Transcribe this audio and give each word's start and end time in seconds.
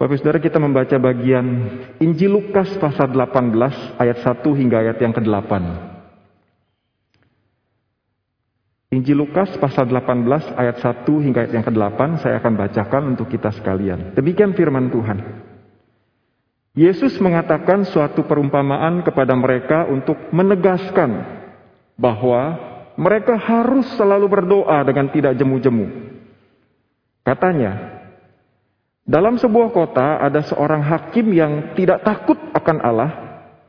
Bapak 0.00 0.16
Saudara 0.16 0.40
kita 0.40 0.56
membaca 0.56 0.96
bagian 0.96 1.44
Injil 2.00 2.32
Lukas 2.32 2.72
pasal 2.80 3.12
18 3.12 4.00
ayat 4.00 4.24
1 4.24 4.40
hingga 4.56 4.80
ayat 4.80 4.96
yang 4.96 5.12
ke-8. 5.12 5.52
Injil 8.96 9.20
Lukas 9.20 9.60
pasal 9.60 9.92
18 9.92 10.56
ayat 10.56 10.80
1 10.80 11.04
hingga 11.04 11.44
ayat 11.44 11.52
yang 11.52 11.66
ke-8 11.68 12.00
saya 12.24 12.40
akan 12.40 12.54
bacakan 12.56 13.02
untuk 13.12 13.28
kita 13.28 13.52
sekalian. 13.52 14.16
Demikian 14.16 14.56
firman 14.56 14.88
Tuhan. 14.88 15.20
Yesus 16.72 17.20
mengatakan 17.20 17.84
suatu 17.84 18.24
perumpamaan 18.24 19.04
kepada 19.04 19.36
mereka 19.36 19.84
untuk 19.84 20.16
menegaskan 20.32 21.28
bahwa 22.00 22.56
mereka 22.96 23.36
harus 23.36 23.84
selalu 24.00 24.32
berdoa 24.32 24.80
dengan 24.80 25.12
tidak 25.12 25.36
jemu-jemu. 25.36 26.16
Katanya, 27.20 27.99
dalam 29.04 29.40
sebuah 29.40 29.72
kota 29.72 30.20
ada 30.20 30.44
seorang 30.44 30.84
hakim 30.84 31.32
yang 31.32 31.72
tidak 31.72 32.04
takut 32.04 32.36
akan 32.52 32.78
Allah 32.84 33.10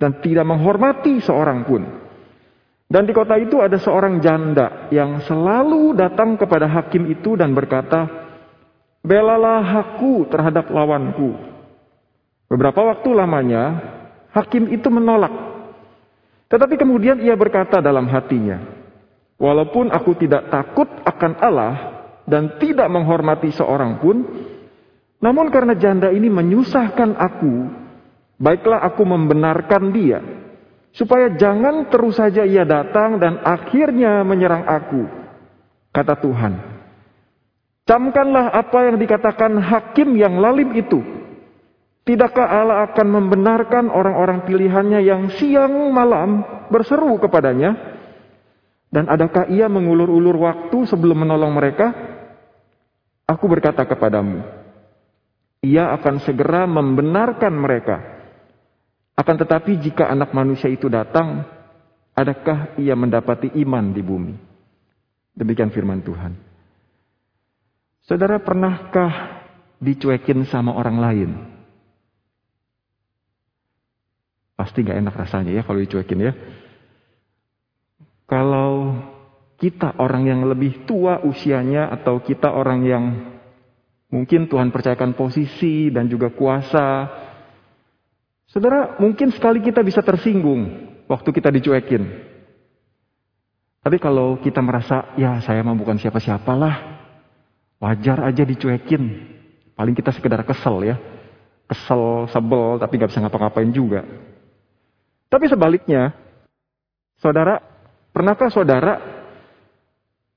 dan 0.01 0.19
tidak 0.19 0.43
menghormati 0.43 1.21
seorang 1.23 1.63
pun. 1.63 1.81
Dan 2.91 3.07
di 3.07 3.15
kota 3.15 3.39
itu 3.39 3.63
ada 3.63 3.79
seorang 3.79 4.19
janda 4.19 4.91
yang 4.91 5.23
selalu 5.23 5.95
datang 5.95 6.35
kepada 6.35 6.67
hakim 6.67 7.07
itu 7.07 7.39
dan 7.39 7.55
berkata, 7.55 8.03
"Belalah 8.99 9.63
aku 9.79 10.27
terhadap 10.27 10.67
lawanku." 10.67 11.39
Beberapa 12.51 12.91
waktu 12.91 13.15
lamanya, 13.15 13.63
hakim 14.35 14.67
itu 14.67 14.91
menolak. 14.91 15.31
Tetapi 16.51 16.75
kemudian 16.75 17.23
ia 17.23 17.31
berkata 17.39 17.79
dalam 17.79 18.11
hatinya, 18.11 18.59
"Walaupun 19.39 19.87
aku 19.87 20.11
tidak 20.19 20.51
takut 20.51 20.91
akan 21.07 21.39
Allah 21.39 21.73
dan 22.27 22.59
tidak 22.59 22.91
menghormati 22.91 23.55
seorang 23.55 24.03
pun, 24.03 24.19
namun 25.21 25.53
karena 25.53 25.77
janda 25.77 26.09
ini 26.09 26.27
menyusahkan 26.27 27.13
aku, 27.13 27.53
baiklah 28.41 28.81
aku 28.81 29.05
membenarkan 29.05 29.93
dia, 29.93 30.19
supaya 30.97 31.29
jangan 31.37 31.87
terus 31.93 32.17
saja 32.17 32.41
ia 32.41 32.65
datang 32.65 33.21
dan 33.21 33.37
akhirnya 33.45 34.25
menyerang 34.25 34.65
aku." 34.65 35.05
Kata 35.93 36.17
Tuhan, 36.17 36.53
"Camkanlah 37.85 38.49
apa 38.49 38.89
yang 38.89 38.97
dikatakan 38.97 39.61
hakim 39.61 40.17
yang 40.17 40.41
lalim 40.41 40.73
itu." 40.73 41.21
Tidakkah 42.01 42.49
Allah 42.49 42.89
akan 42.89 43.07
membenarkan 43.13 43.85
orang-orang 43.93 44.41
pilihannya 44.49 45.05
yang 45.05 45.29
siang 45.37 45.93
malam 45.93 46.41
berseru 46.73 47.21
kepadanya? 47.21 47.77
Dan 48.89 49.05
adakah 49.05 49.45
ia 49.53 49.69
mengulur-ulur 49.69 50.33
waktu 50.41 50.89
sebelum 50.89 51.23
menolong 51.23 51.53
mereka? 51.53 51.93
Aku 53.29 53.45
berkata 53.45 53.85
kepadamu, 53.85 54.43
ia 55.61 55.93
akan 55.93 56.25
segera 56.25 56.65
membenarkan 56.65 57.53
mereka. 57.53 57.97
Akan 59.13 59.37
tetapi 59.37 59.77
jika 59.77 60.09
anak 60.09 60.33
manusia 60.33 60.67
itu 60.67 60.89
datang, 60.89 61.45
adakah 62.17 62.73
ia 62.81 62.97
mendapati 62.97 63.53
iman 63.61 63.93
di 63.93 64.01
bumi? 64.01 64.33
Demikian 65.37 65.69
firman 65.69 66.01
Tuhan. 66.01 66.33
Saudara 68.01 68.41
pernahkah 68.41 69.45
dicuekin 69.77 70.49
sama 70.49 70.73
orang 70.73 70.97
lain? 70.97 71.31
Pasti 74.57 74.81
gak 74.81 74.97
enak 74.97 75.15
rasanya 75.15 75.53
ya 75.53 75.61
kalau 75.61 75.79
dicuekin 75.81 76.25
ya. 76.25 76.33
Kalau 78.25 78.97
kita 79.61 80.01
orang 80.01 80.25
yang 80.25 80.41
lebih 80.49 80.89
tua 80.89 81.21
usianya 81.21 81.93
atau 81.93 82.17
kita 82.25 82.49
orang 82.49 82.79
yang 82.81 83.30
mungkin 84.11 84.45
Tuhan 84.51 84.69
percayakan 84.69 85.15
posisi 85.15 85.89
dan 85.89 86.11
juga 86.11 86.29
kuasa. 86.29 87.07
Saudara, 88.51 88.99
mungkin 88.99 89.31
sekali 89.31 89.63
kita 89.63 89.79
bisa 89.81 90.03
tersinggung 90.03 90.91
waktu 91.07 91.29
kita 91.31 91.49
dicuekin. 91.49 92.03
Tapi 93.81 93.97
kalau 93.97 94.37
kita 94.37 94.61
merasa, 94.61 95.15
ya 95.17 95.41
saya 95.41 95.65
mah 95.65 95.73
bukan 95.73 95.97
siapa-siapalah. 95.97 97.01
Wajar 97.81 98.29
aja 98.29 98.45
dicuekin. 98.45 99.03
Paling 99.73 99.97
kita 99.97 100.13
sekedar 100.13 100.45
kesel 100.45 100.85
ya. 100.85 100.95
Kesel, 101.65 102.29
sebel, 102.29 102.77
tapi 102.77 103.01
gak 103.01 103.09
bisa 103.09 103.23
ngapa-ngapain 103.25 103.71
juga. 103.73 104.05
Tapi 105.31 105.47
sebaliknya, 105.47 106.13
saudara, 107.17 107.57
pernahkah 108.11 108.51
saudara 108.51 108.99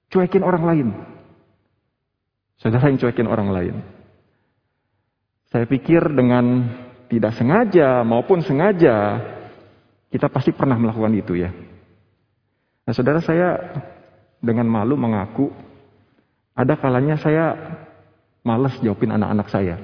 cuekin 0.09 0.47
orang 0.47 0.65
lain? 0.65 0.89
Saudara 2.59 2.91
yang 2.91 2.99
cuekin 3.01 3.29
orang 3.29 3.49
lain. 3.51 3.77
Saya 5.51 5.67
pikir 5.71 6.03
dengan 6.11 6.67
tidak 7.07 7.39
sengaja 7.39 8.03
maupun 8.03 8.43
sengaja, 8.43 9.23
kita 10.11 10.27
pasti 10.31 10.51
pernah 10.51 10.75
melakukan 10.75 11.15
itu 11.15 11.39
ya. 11.39 11.51
Nah 12.85 12.93
saudara 12.93 13.23
saya 13.23 13.55
dengan 14.43 14.67
malu 14.67 14.99
mengaku, 14.99 15.55
ada 16.55 16.75
kalanya 16.79 17.17
saya 17.19 17.55
males 18.45 18.77
jawabin 18.83 19.15
anak-anak 19.15 19.49
saya. 19.49 19.77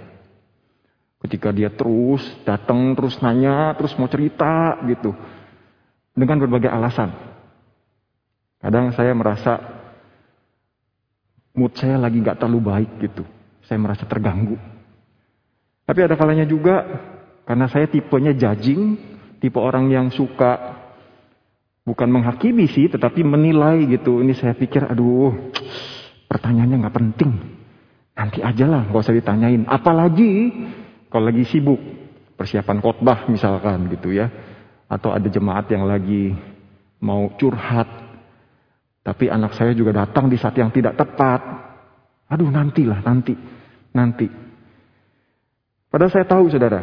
Ketika 1.20 1.52
dia 1.52 1.68
terus 1.68 2.24
datang, 2.48 2.96
terus 2.96 3.20
nanya, 3.20 3.76
terus 3.76 3.92
mau 4.00 4.08
cerita 4.08 4.80
gitu. 4.88 5.12
Dengan 6.16 6.40
berbagai 6.40 6.72
alasan. 6.72 7.12
Kadang 8.60 8.92
saya 8.92 9.12
merasa 9.16 9.79
mood 11.54 11.72
saya 11.74 11.98
lagi 11.98 12.22
gak 12.22 12.38
terlalu 12.38 12.60
baik 12.62 12.90
gitu. 13.02 13.24
Saya 13.66 13.78
merasa 13.78 14.06
terganggu. 14.06 14.58
Tapi 15.86 16.00
ada 16.06 16.14
kalanya 16.14 16.46
juga 16.46 16.86
karena 17.46 17.66
saya 17.66 17.90
tipenya 17.90 18.30
judging, 18.30 18.94
tipe 19.42 19.58
orang 19.58 19.90
yang 19.90 20.06
suka 20.14 20.78
bukan 21.82 22.06
menghakimi 22.06 22.70
sih, 22.70 22.86
tetapi 22.86 23.26
menilai 23.26 23.82
gitu. 23.90 24.22
Ini 24.22 24.30
saya 24.38 24.54
pikir, 24.54 24.86
aduh, 24.86 25.50
pertanyaannya 26.30 26.86
gak 26.86 26.96
penting. 26.96 27.32
Nanti 28.14 28.38
aja 28.44 28.66
lah, 28.70 28.86
gak 28.86 29.02
usah 29.02 29.16
ditanyain. 29.16 29.66
Apalagi 29.66 30.52
kalau 31.10 31.26
lagi 31.26 31.42
sibuk, 31.42 31.80
persiapan 32.38 32.78
khotbah 32.78 33.26
misalkan 33.26 33.90
gitu 33.90 34.14
ya. 34.14 34.30
Atau 34.86 35.10
ada 35.10 35.26
jemaat 35.26 35.66
yang 35.70 35.86
lagi 35.86 36.34
mau 37.02 37.30
curhat. 37.34 38.09
Tapi 39.00 39.32
anak 39.32 39.56
saya 39.56 39.72
juga 39.72 40.04
datang 40.04 40.28
di 40.28 40.36
saat 40.36 40.54
yang 40.60 40.68
tidak 40.68 40.96
tepat. 40.96 41.40
Aduh 42.28 42.52
nantilah, 42.52 43.00
nanti. 43.00 43.32
Nanti. 43.96 44.28
Padahal 45.90 46.12
saya 46.12 46.26
tahu 46.28 46.46
saudara, 46.52 46.80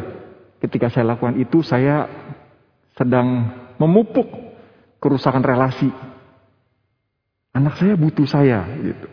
ketika 0.60 0.92
saya 0.92 1.14
lakukan 1.14 1.38
itu 1.40 1.64
saya 1.64 2.04
sedang 2.98 3.48
memupuk 3.78 4.26
kerusakan 4.98 5.40
relasi. 5.40 5.88
Anak 7.54 7.78
saya 7.78 7.94
butuh 7.94 8.28
saya 8.28 8.66
gitu. 8.82 9.08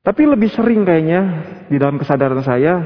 Tapi 0.00 0.22
lebih 0.24 0.48
sering 0.48 0.88
kayaknya 0.88 1.20
di 1.68 1.76
dalam 1.76 2.00
kesadaran 2.00 2.40
saya, 2.40 2.80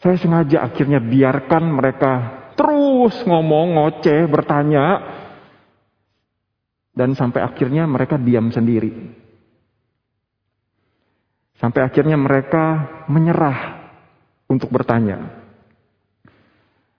saya 0.00 0.16
sengaja 0.16 0.64
akhirnya 0.64 1.02
biarkan 1.02 1.68
mereka 1.68 2.12
terus 2.56 3.14
ngomong, 3.28 3.76
ngoceh, 3.76 4.24
bertanya. 4.26 4.84
Dan 6.98 7.14
sampai 7.14 7.46
akhirnya 7.46 7.86
mereka 7.86 8.18
diam 8.18 8.50
sendiri. 8.50 8.90
Sampai 11.62 11.86
akhirnya 11.86 12.18
mereka 12.18 12.90
menyerah 13.06 13.86
untuk 14.50 14.74
bertanya. 14.74 15.46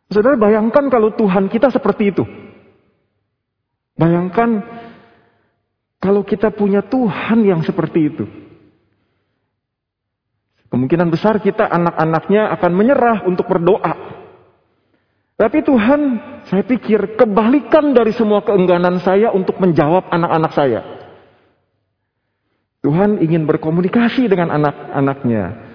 Saudara 0.07 0.39
bayangkan 0.39 0.87
kalau 0.87 1.11
Tuhan 1.11 1.51
kita 1.51 1.67
seperti 1.67 2.15
itu. 2.15 2.23
Bayangkan 3.99 4.63
kalau 5.99 6.23
kita 6.23 6.55
punya 6.55 6.79
Tuhan 6.79 7.43
yang 7.43 7.59
seperti 7.67 7.99
itu. 8.07 8.25
Kemungkinan 10.71 11.11
besar 11.11 11.43
kita 11.43 11.67
anak-anaknya 11.67 12.55
akan 12.55 12.71
menyerah 12.71 13.17
untuk 13.27 13.51
berdoa. 13.51 14.18
Tapi 15.39 15.63
Tuhan, 15.63 16.01
saya 16.51 16.67
pikir 16.67 17.15
kebalikan 17.15 17.95
dari 17.95 18.11
semua 18.11 18.43
keengganan 18.43 18.99
saya 18.99 19.31
untuk 19.31 19.55
menjawab 19.55 20.11
anak-anak 20.11 20.51
saya. 20.51 20.81
Tuhan 22.83 23.23
ingin 23.23 23.47
berkomunikasi 23.47 24.27
dengan 24.27 24.51
anak-anaknya. 24.51 25.71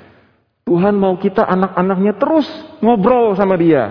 Tuhan 0.68 1.00
mau 1.00 1.16
kita 1.16 1.48
anak-anaknya 1.48 2.12
terus 2.20 2.44
ngobrol 2.84 3.32
sama 3.40 3.56
dia. 3.56 3.88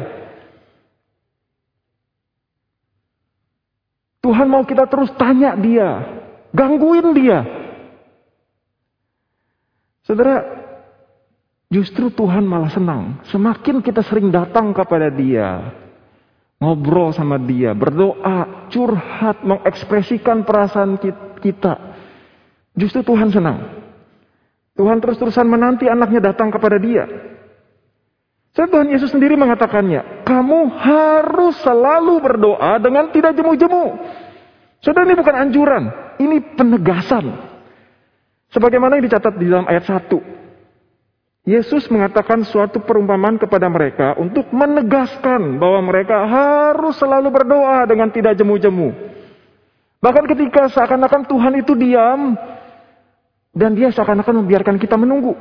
Tuhan 4.21 4.45
mau 4.45 4.61
kita 4.69 4.85
terus 4.85 5.09
tanya 5.17 5.57
dia, 5.57 6.21
gangguin 6.53 7.17
dia. 7.17 7.43
Saudara, 10.05 10.62
Justru 11.73 12.13
Tuhan 12.13 12.45
malah 12.45 12.69
senang. 12.69 13.17
Semakin 13.33 13.81
kita 13.81 14.05
sering 14.05 14.29
datang 14.29 14.69
kepada 14.77 15.09
dia. 15.09 15.73
Ngobrol 16.61 17.09
sama 17.17 17.41
dia. 17.41 17.73
Berdoa, 17.73 18.69
curhat, 18.69 19.41
mengekspresikan 19.41 20.45
perasaan 20.45 21.01
kita. 21.41 21.97
Justru 22.77 23.01
Tuhan 23.01 23.33
senang. 23.33 23.81
Tuhan 24.77 25.01
terus-terusan 25.01 25.49
menanti 25.49 25.89
anaknya 25.89 26.29
datang 26.29 26.53
kepada 26.53 26.77
dia. 26.77 27.09
Saya 28.53 28.69
Tuhan 28.69 28.93
Yesus 28.93 29.09
sendiri 29.09 29.33
mengatakannya, 29.33 30.29
kamu 30.29 30.59
harus 30.77 31.57
selalu 31.65 32.21
berdoa 32.21 32.77
dengan 32.77 33.09
tidak 33.09 33.33
jemu-jemu. 33.33 33.97
Saudara 34.77 35.09
ini 35.09 35.17
bukan 35.17 35.35
anjuran, 35.41 35.83
ini 36.21 36.37
penegasan. 36.53 37.33
Sebagaimana 38.53 39.01
yang 39.01 39.09
dicatat 39.09 39.33
di 39.41 39.49
dalam 39.49 39.65
ayat 39.65 39.89
1. 39.89 40.42
Yesus 41.43 41.91
mengatakan 41.91 42.47
suatu 42.47 42.79
perumpamaan 42.79 43.35
kepada 43.35 43.67
mereka 43.67 44.15
untuk 44.15 44.47
menegaskan 44.55 45.59
bahwa 45.59 45.91
mereka 45.91 46.23
harus 46.23 46.95
selalu 46.95 47.35
berdoa 47.35 47.83
dengan 47.83 48.07
tidak 48.15 48.39
jemu-jemu. 48.39 48.95
Bahkan 49.99 50.25
ketika 50.31 50.71
seakan-akan 50.71 51.27
Tuhan 51.27 51.53
itu 51.59 51.75
diam 51.75 52.39
dan 53.51 53.75
dia 53.75 53.91
seakan-akan 53.91 54.39
membiarkan 54.39 54.79
kita 54.79 54.95
menunggu. 54.95 55.35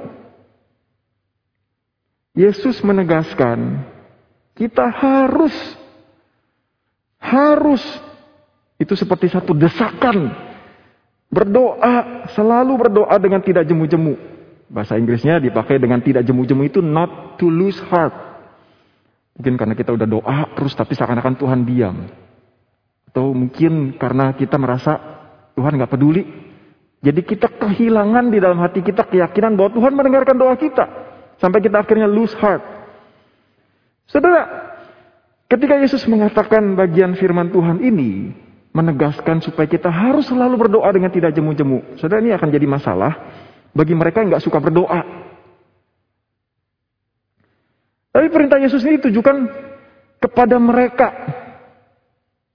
Yesus 2.34 2.82
menegaskan, 2.82 3.87
kita 4.58 4.88
harus, 4.90 5.55
harus, 7.20 7.82
itu 8.75 8.98
seperti 8.98 9.31
satu 9.31 9.55
desakan, 9.55 10.34
berdoa, 11.31 12.26
selalu 12.34 12.72
berdoa 12.88 13.14
dengan 13.22 13.38
tidak 13.44 13.69
jemu-jemu. 13.69 14.31
Bahasa 14.72 14.96
Inggrisnya 14.96 15.36
dipakai 15.36 15.76
dengan 15.76 16.00
tidak 16.00 16.24
jemu-jemu 16.24 16.62
itu 16.64 16.80
not 16.80 17.36
to 17.36 17.52
lose 17.52 17.76
heart. 17.92 18.16
Mungkin 19.36 19.60
karena 19.60 19.74
kita 19.76 19.92
udah 19.92 20.08
doa 20.08 20.48
terus 20.56 20.72
tapi 20.72 20.96
seakan-akan 20.96 21.36
Tuhan 21.36 21.60
diam. 21.69 22.08
Atau 23.12 23.36
mungkin 23.36 24.00
karena 24.00 24.32
kita 24.32 24.56
merasa 24.56 24.96
Tuhan 25.52 25.76
gak 25.76 25.92
peduli. 25.92 26.24
Jadi 27.04 27.20
kita 27.20 27.52
kehilangan 27.52 28.32
di 28.32 28.38
dalam 28.40 28.56
hati 28.64 28.80
kita 28.80 29.04
keyakinan 29.04 29.60
bahwa 29.60 29.76
Tuhan 29.76 29.92
mendengarkan 29.92 30.40
doa 30.40 30.56
kita. 30.56 30.88
Sampai 31.36 31.60
kita 31.60 31.84
akhirnya 31.84 32.08
lose 32.08 32.32
heart. 32.40 32.64
Saudara, 34.08 34.48
ketika 35.52 35.76
Yesus 35.76 36.08
mengatakan 36.08 36.78
bagian 36.78 37.12
firman 37.19 37.52
Tuhan 37.52 37.84
ini, 37.84 38.32
menegaskan 38.72 39.44
supaya 39.44 39.69
kita 39.69 39.92
harus 39.92 40.32
selalu 40.32 40.56
berdoa 40.56 40.88
dengan 40.94 41.12
tidak 41.12 41.36
jemu-jemu. 41.36 42.00
Saudara, 42.00 42.24
ini 42.24 42.32
akan 42.32 42.48
jadi 42.48 42.64
masalah 42.64 43.12
bagi 43.72 43.96
mereka 43.96 44.20
yang 44.20 44.36
nggak 44.36 44.44
suka 44.44 44.60
berdoa. 44.60 45.00
Tapi 48.12 48.28
perintah 48.28 48.60
Yesus 48.60 48.84
ini 48.84 49.00
ditujukan 49.00 49.36
kepada 50.20 50.60
mereka. 50.60 51.08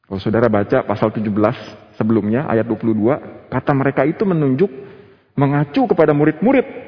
Kalau 0.06 0.22
saudara 0.22 0.48
baca 0.48 0.86
pasal 0.86 1.12
17 1.12 1.28
sebelumnya, 1.98 2.46
ayat 2.48 2.64
22, 2.70 3.50
kata 3.50 3.72
mereka 3.74 4.06
itu 4.06 4.24
menunjuk, 4.24 4.70
mengacu 5.36 5.90
kepada 5.90 6.14
murid-murid 6.14 6.88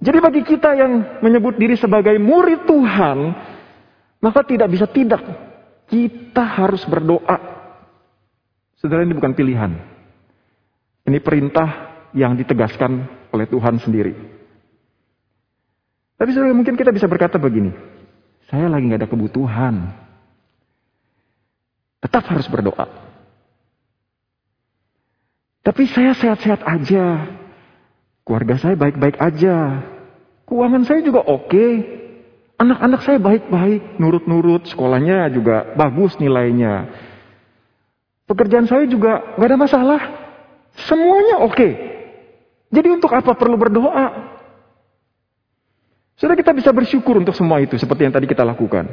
jadi 0.00 0.16
bagi 0.16 0.42
kita 0.48 0.72
yang 0.80 1.20
menyebut 1.20 1.60
diri 1.60 1.76
sebagai 1.76 2.16
murid 2.16 2.64
Tuhan, 2.64 3.18
maka 4.24 4.40
tidak 4.48 4.72
bisa 4.72 4.88
tidak. 4.88 5.20
Kita 5.92 6.40
harus 6.40 6.80
berdoa. 6.88 7.36
Saudara 8.80 9.04
ini 9.04 9.12
bukan 9.12 9.36
pilihan. 9.36 9.76
Ini 11.04 11.20
perintah 11.20 11.89
yang 12.14 12.34
ditegaskan 12.34 13.06
oleh 13.30 13.46
Tuhan 13.46 13.78
sendiri. 13.78 14.14
Tapi 16.20 16.30
saudara 16.36 16.52
mungkin 16.52 16.76
kita 16.76 16.92
bisa 16.92 17.08
berkata 17.08 17.40
begini. 17.40 17.72
Saya 18.52 18.68
lagi 18.68 18.84
nggak 18.90 19.06
ada 19.06 19.10
kebutuhan. 19.10 19.74
Tetap 22.04 22.24
harus 22.28 22.44
berdoa. 22.50 22.86
Tapi 25.64 25.82
saya 25.88 26.12
sehat-sehat 26.16 26.60
aja. 26.66 27.30
Keluarga 28.24 28.58
saya 28.60 28.76
baik-baik 28.76 29.16
aja. 29.16 29.86
Keuangan 30.44 30.84
saya 30.84 31.00
juga 31.00 31.24
oke. 31.24 31.66
Anak-anak 32.60 33.00
saya 33.00 33.16
baik-baik, 33.16 33.96
nurut-nurut, 33.96 34.68
sekolahnya 34.68 35.32
juga 35.32 35.72
bagus 35.72 36.20
nilainya. 36.20 36.92
Pekerjaan 38.28 38.68
saya 38.68 38.84
juga 38.84 39.34
gak 39.40 39.48
ada 39.48 39.56
masalah. 39.56 40.00
Semuanya 40.84 41.40
oke. 41.40 41.68
Jadi 42.70 42.88
untuk 42.88 43.10
apa 43.10 43.34
perlu 43.34 43.58
berdoa? 43.58 44.38
Sudah 46.14 46.38
kita 46.38 46.54
bisa 46.54 46.70
bersyukur 46.70 47.18
untuk 47.18 47.34
semua 47.34 47.58
itu 47.58 47.74
seperti 47.74 48.06
yang 48.06 48.14
tadi 48.14 48.30
kita 48.30 48.46
lakukan. 48.46 48.86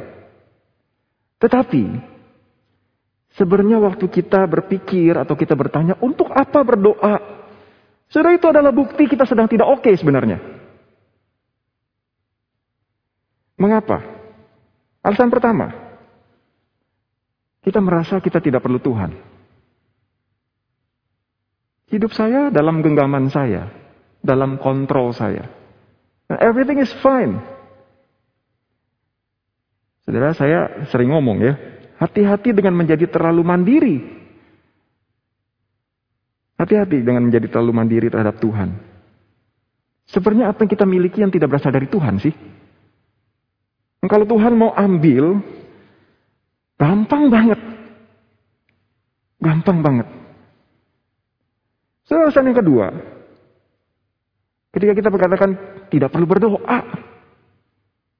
Tetapi 1.38 1.84
sebenarnya 3.38 3.78
waktu 3.78 4.10
kita 4.10 4.42
berpikir 4.50 5.14
atau 5.14 5.38
kita 5.38 5.54
bertanya 5.54 5.94
untuk 6.02 6.26
apa 6.34 6.58
berdoa? 6.66 7.16
Sudah 8.10 8.34
itu 8.34 8.48
adalah 8.50 8.74
bukti 8.74 9.06
kita 9.06 9.28
sedang 9.28 9.46
tidak 9.46 9.68
oke 9.70 9.86
okay 9.86 9.94
sebenarnya. 9.94 10.40
Mengapa? 13.60 14.02
Alasan 15.04 15.30
pertama, 15.30 15.70
kita 17.62 17.78
merasa 17.78 18.18
kita 18.18 18.40
tidak 18.40 18.64
perlu 18.64 18.80
Tuhan. 18.80 19.37
Hidup 21.88 22.12
saya 22.12 22.52
dalam 22.52 22.84
genggaman 22.84 23.32
saya, 23.32 23.72
dalam 24.20 24.60
kontrol 24.60 25.12
saya. 25.16 25.48
everything 26.28 26.80
is 26.84 26.92
fine. 27.00 27.40
Saudara, 30.04 30.36
saya 30.36 30.88
sering 30.92 31.12
ngomong 31.12 31.40
ya, 31.40 31.56
hati-hati 31.96 32.52
dengan 32.52 32.76
menjadi 32.76 33.08
terlalu 33.08 33.42
mandiri 33.44 34.18
Hati-hati 36.58 37.06
dengan 37.06 37.30
menjadi 37.30 37.46
terlalu 37.46 37.70
mandiri 37.70 38.10
terhadap 38.10 38.42
Tuhan. 38.42 38.74
Sebenarnya 40.10 40.50
apa 40.50 40.66
yang 40.66 40.70
kita 40.74 40.82
miliki 40.82 41.22
yang 41.22 41.30
tidak 41.30 41.54
berasal 41.54 41.70
dari 41.70 41.86
Tuhan 41.86 42.18
sih? 42.18 42.34
kalau 44.08 44.24
Tuhan 44.24 44.56
mau 44.56 44.72
ambil, 44.72 45.36
gampang 46.80 47.28
banget. 47.28 47.60
Gampang 49.38 49.78
banget. 49.84 50.08
Alasan 52.08 52.48
yang 52.48 52.56
kedua, 52.56 52.86
ketika 54.72 54.92
kita 54.96 55.08
berkatakan 55.12 55.50
tidak 55.92 56.08
perlu 56.08 56.24
berdoa, 56.24 56.80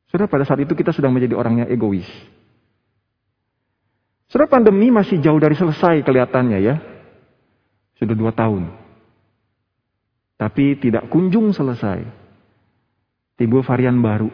sudah 0.09 0.25
pada 0.29 0.45
saat 0.45 0.65
itu 0.65 0.73
kita 0.73 0.93
sedang 0.93 1.13
menjadi 1.13 1.37
orang 1.37 1.65
yang 1.65 1.69
egois. 1.69 2.09
Sudah 4.29 4.45
pandemi 4.45 4.93
masih 4.93 5.21
jauh 5.25 5.41
dari 5.41 5.57
selesai 5.57 6.05
kelihatannya 6.05 6.59
ya. 6.61 6.77
Sudah 7.97 8.13
dua 8.13 8.33
tahun. 8.33 8.69
Tapi 10.37 10.77
tidak 10.81 11.09
kunjung 11.09 11.57
selesai. 11.57 12.05
Timbul 13.41 13.65
varian 13.65 13.97
baru. 14.01 14.29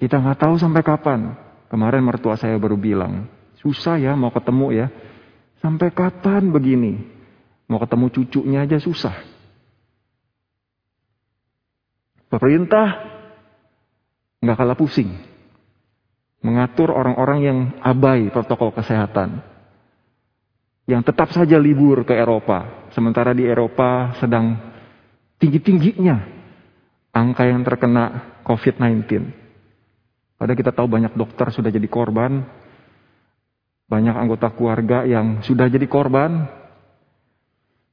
Kita 0.00 0.18
nggak 0.18 0.40
tahu 0.40 0.54
sampai 0.56 0.82
kapan. 0.82 1.36
Kemarin 1.68 2.04
mertua 2.04 2.36
saya 2.36 2.56
baru 2.60 2.76
bilang, 2.76 3.28
susah 3.60 3.96
ya 4.00 4.12
mau 4.16 4.32
ketemu 4.32 4.66
ya. 4.72 4.86
Sampai 5.60 5.94
kapan 5.94 6.50
begini? 6.50 7.21
Mau 7.72 7.80
ketemu 7.80 8.12
cucunya 8.12 8.68
aja 8.68 8.76
susah. 8.76 9.16
Pemerintah 12.28 13.00
nggak 14.44 14.56
kalah 14.60 14.76
pusing. 14.76 15.08
Mengatur 16.44 16.92
orang-orang 16.92 17.38
yang 17.40 17.58
abai 17.80 18.28
protokol 18.28 18.76
kesehatan 18.76 19.40
yang 20.84 21.00
tetap 21.00 21.32
saja 21.32 21.56
libur 21.56 22.04
ke 22.04 22.12
Eropa. 22.12 22.90
Sementara 22.92 23.32
di 23.32 23.46
Eropa 23.46 24.12
sedang 24.20 24.58
tinggi-tingginya 25.40 26.20
angka 27.14 27.48
yang 27.48 27.64
terkena 27.64 28.36
COVID-19. 28.44 29.06
Padahal 30.36 30.58
kita 30.58 30.74
tahu 30.74 30.90
banyak 30.90 31.14
dokter 31.14 31.48
sudah 31.54 31.70
jadi 31.70 31.86
korban, 31.86 32.42
banyak 33.86 34.16
anggota 34.18 34.50
keluarga 34.50 35.06
yang 35.06 35.40
sudah 35.46 35.70
jadi 35.70 35.86
korban, 35.86 36.50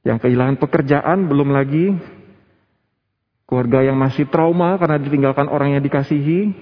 yang 0.06 0.18
kehilangan 0.20 0.56
pekerjaan, 0.56 1.28
belum 1.28 1.52
lagi 1.52 1.92
keluarga 3.44 3.82
yang 3.82 3.98
masih 3.98 4.30
trauma 4.30 4.78
karena 4.78 4.96
ditinggalkan 5.02 5.50
orang 5.50 5.74
yang 5.74 5.82
dikasihi, 5.82 6.54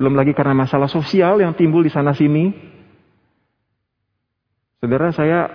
belum 0.00 0.14
lagi 0.16 0.32
karena 0.32 0.56
masalah 0.56 0.88
sosial 0.88 1.38
yang 1.38 1.52
timbul 1.52 1.84
di 1.84 1.92
sana 1.92 2.16
sini, 2.16 2.74
Saudara 4.84 5.08
saya 5.16 5.48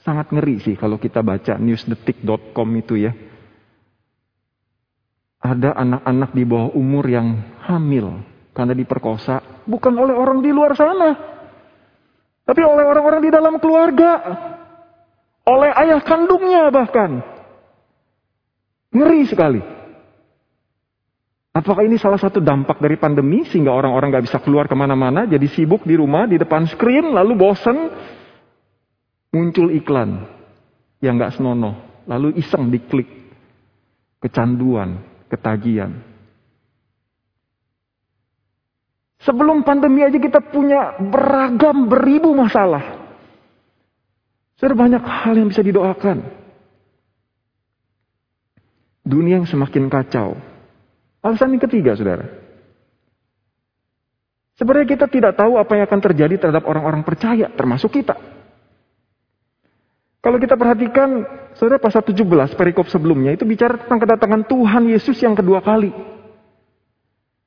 sangat 0.00 0.32
ngeri 0.32 0.56
sih 0.56 0.72
kalau 0.72 0.96
kita 0.96 1.20
baca 1.20 1.60
newsdetik.com 1.60 2.68
itu 2.80 2.96
ya. 2.96 3.12
Ada 5.44 5.76
anak-anak 5.76 6.32
di 6.32 6.48
bawah 6.48 6.72
umur 6.72 7.04
yang 7.04 7.44
hamil 7.68 8.24
karena 8.56 8.72
diperkosa 8.72 9.68
bukan 9.68 9.92
oleh 10.00 10.16
orang 10.16 10.40
di 10.40 10.48
luar 10.48 10.72
sana. 10.72 11.12
Tapi 12.40 12.60
oleh 12.64 12.88
orang-orang 12.88 13.20
di 13.20 13.28
dalam 13.28 13.60
keluarga. 13.60 14.10
Oleh 15.44 15.70
ayah 15.76 16.00
kandungnya 16.00 16.72
bahkan. 16.72 17.20
Ngeri 18.94 19.22
sekali. 19.28 19.60
Apakah 21.54 21.86
ini 21.86 21.94
salah 22.02 22.18
satu 22.18 22.42
dampak 22.42 22.82
dari 22.82 22.98
pandemi 22.98 23.46
sehingga 23.46 23.70
orang-orang 23.70 24.10
gak 24.10 24.26
bisa 24.26 24.38
keluar 24.42 24.66
ke 24.66 24.74
mana-mana, 24.74 25.22
jadi 25.22 25.46
sibuk 25.46 25.86
di 25.86 25.94
rumah, 25.94 26.26
di 26.26 26.34
depan 26.34 26.66
screen, 26.66 27.14
lalu 27.14 27.38
bosen, 27.38 27.94
muncul 29.30 29.70
iklan 29.70 30.26
yang 30.98 31.14
gak 31.14 31.38
senonoh, 31.38 32.02
lalu 32.10 32.34
iseng 32.42 32.74
diklik, 32.74 33.06
kecanduan, 34.18 34.98
ketagihan. 35.30 35.94
Sebelum 39.22 39.62
pandemi 39.62 40.02
aja 40.02 40.18
kita 40.18 40.42
punya 40.50 40.98
beragam 40.98 41.86
beribu 41.86 42.34
masalah. 42.34 42.93
Sudah 44.64 44.80
banyak 44.80 45.04
hal 45.04 45.36
yang 45.36 45.52
bisa 45.52 45.60
didoakan. 45.60 46.24
Dunia 49.04 49.36
yang 49.36 49.44
semakin 49.44 49.92
kacau. 49.92 50.40
Alasan 51.20 51.52
yang 51.52 51.68
ketiga, 51.68 51.92
saudara. 51.92 52.24
Sebenarnya 54.56 54.88
kita 54.88 55.04
tidak 55.12 55.36
tahu 55.36 55.60
apa 55.60 55.68
yang 55.76 55.84
akan 55.84 56.00
terjadi 56.00 56.40
terhadap 56.40 56.64
orang-orang 56.64 57.04
percaya, 57.04 57.52
termasuk 57.52 57.92
kita. 57.92 58.16
Kalau 60.24 60.40
kita 60.40 60.56
perhatikan, 60.56 61.28
saudara 61.60 61.76
pasal 61.76 62.00
17 62.00 62.56
perikop 62.56 62.88
sebelumnya 62.88 63.36
itu 63.36 63.44
bicara 63.44 63.76
tentang 63.76 64.00
kedatangan 64.00 64.48
Tuhan 64.48 64.88
Yesus 64.88 65.20
yang 65.20 65.36
kedua 65.36 65.60
kali. 65.60 65.92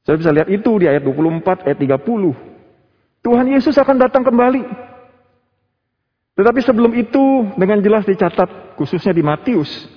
Saya 0.06 0.22
bisa 0.22 0.30
lihat 0.30 0.54
itu 0.54 0.70
di 0.78 0.86
ayat 0.86 1.02
24, 1.02 1.66
ayat 1.66 1.82
30. 1.82 3.26
Tuhan 3.26 3.48
Yesus 3.50 3.74
akan 3.74 4.06
datang 4.06 4.22
kembali. 4.22 4.87
Tetapi 6.38 6.60
sebelum 6.62 6.94
itu 6.94 7.50
dengan 7.58 7.82
jelas 7.82 8.06
dicatat 8.06 8.78
khususnya 8.78 9.10
di 9.10 9.26
Matius 9.26 9.90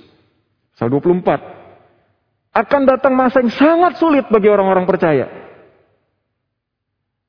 pasal 0.73 0.89
24 0.89 2.57
akan 2.57 2.81
datang 2.89 3.13
masa 3.13 3.45
yang 3.45 3.53
sangat 3.53 4.01
sulit 4.01 4.25
bagi 4.25 4.49
orang-orang 4.49 4.89
percaya. 4.89 5.29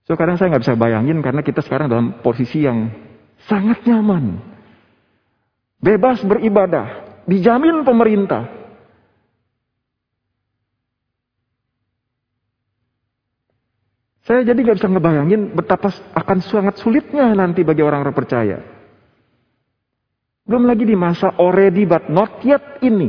So 0.08 0.16
kadang 0.16 0.40
saya 0.40 0.56
nggak 0.56 0.64
bisa 0.64 0.80
bayangin 0.80 1.20
karena 1.20 1.44
kita 1.44 1.60
sekarang 1.60 1.92
dalam 1.92 2.24
posisi 2.24 2.64
yang 2.64 2.88
sangat 3.44 3.84
nyaman. 3.84 4.40
Bebas 5.82 6.24
beribadah, 6.24 7.20
dijamin 7.28 7.84
pemerintah. 7.84 8.48
Saya 14.24 14.46
jadi 14.46 14.56
nggak 14.56 14.78
bisa 14.80 14.88
ngebayangin 14.88 15.52
betapa 15.52 15.92
akan 16.16 16.38
sangat 16.40 16.80
sulitnya 16.80 17.28
nanti 17.36 17.60
bagi 17.60 17.84
orang-orang 17.84 18.16
percaya. 18.16 18.81
Belum 20.52 20.68
lagi 20.68 20.84
di 20.84 20.92
masa 20.92 21.32
already 21.40 21.88
but 21.88 22.12
not 22.12 22.44
yet 22.44 22.60
ini. 22.84 23.08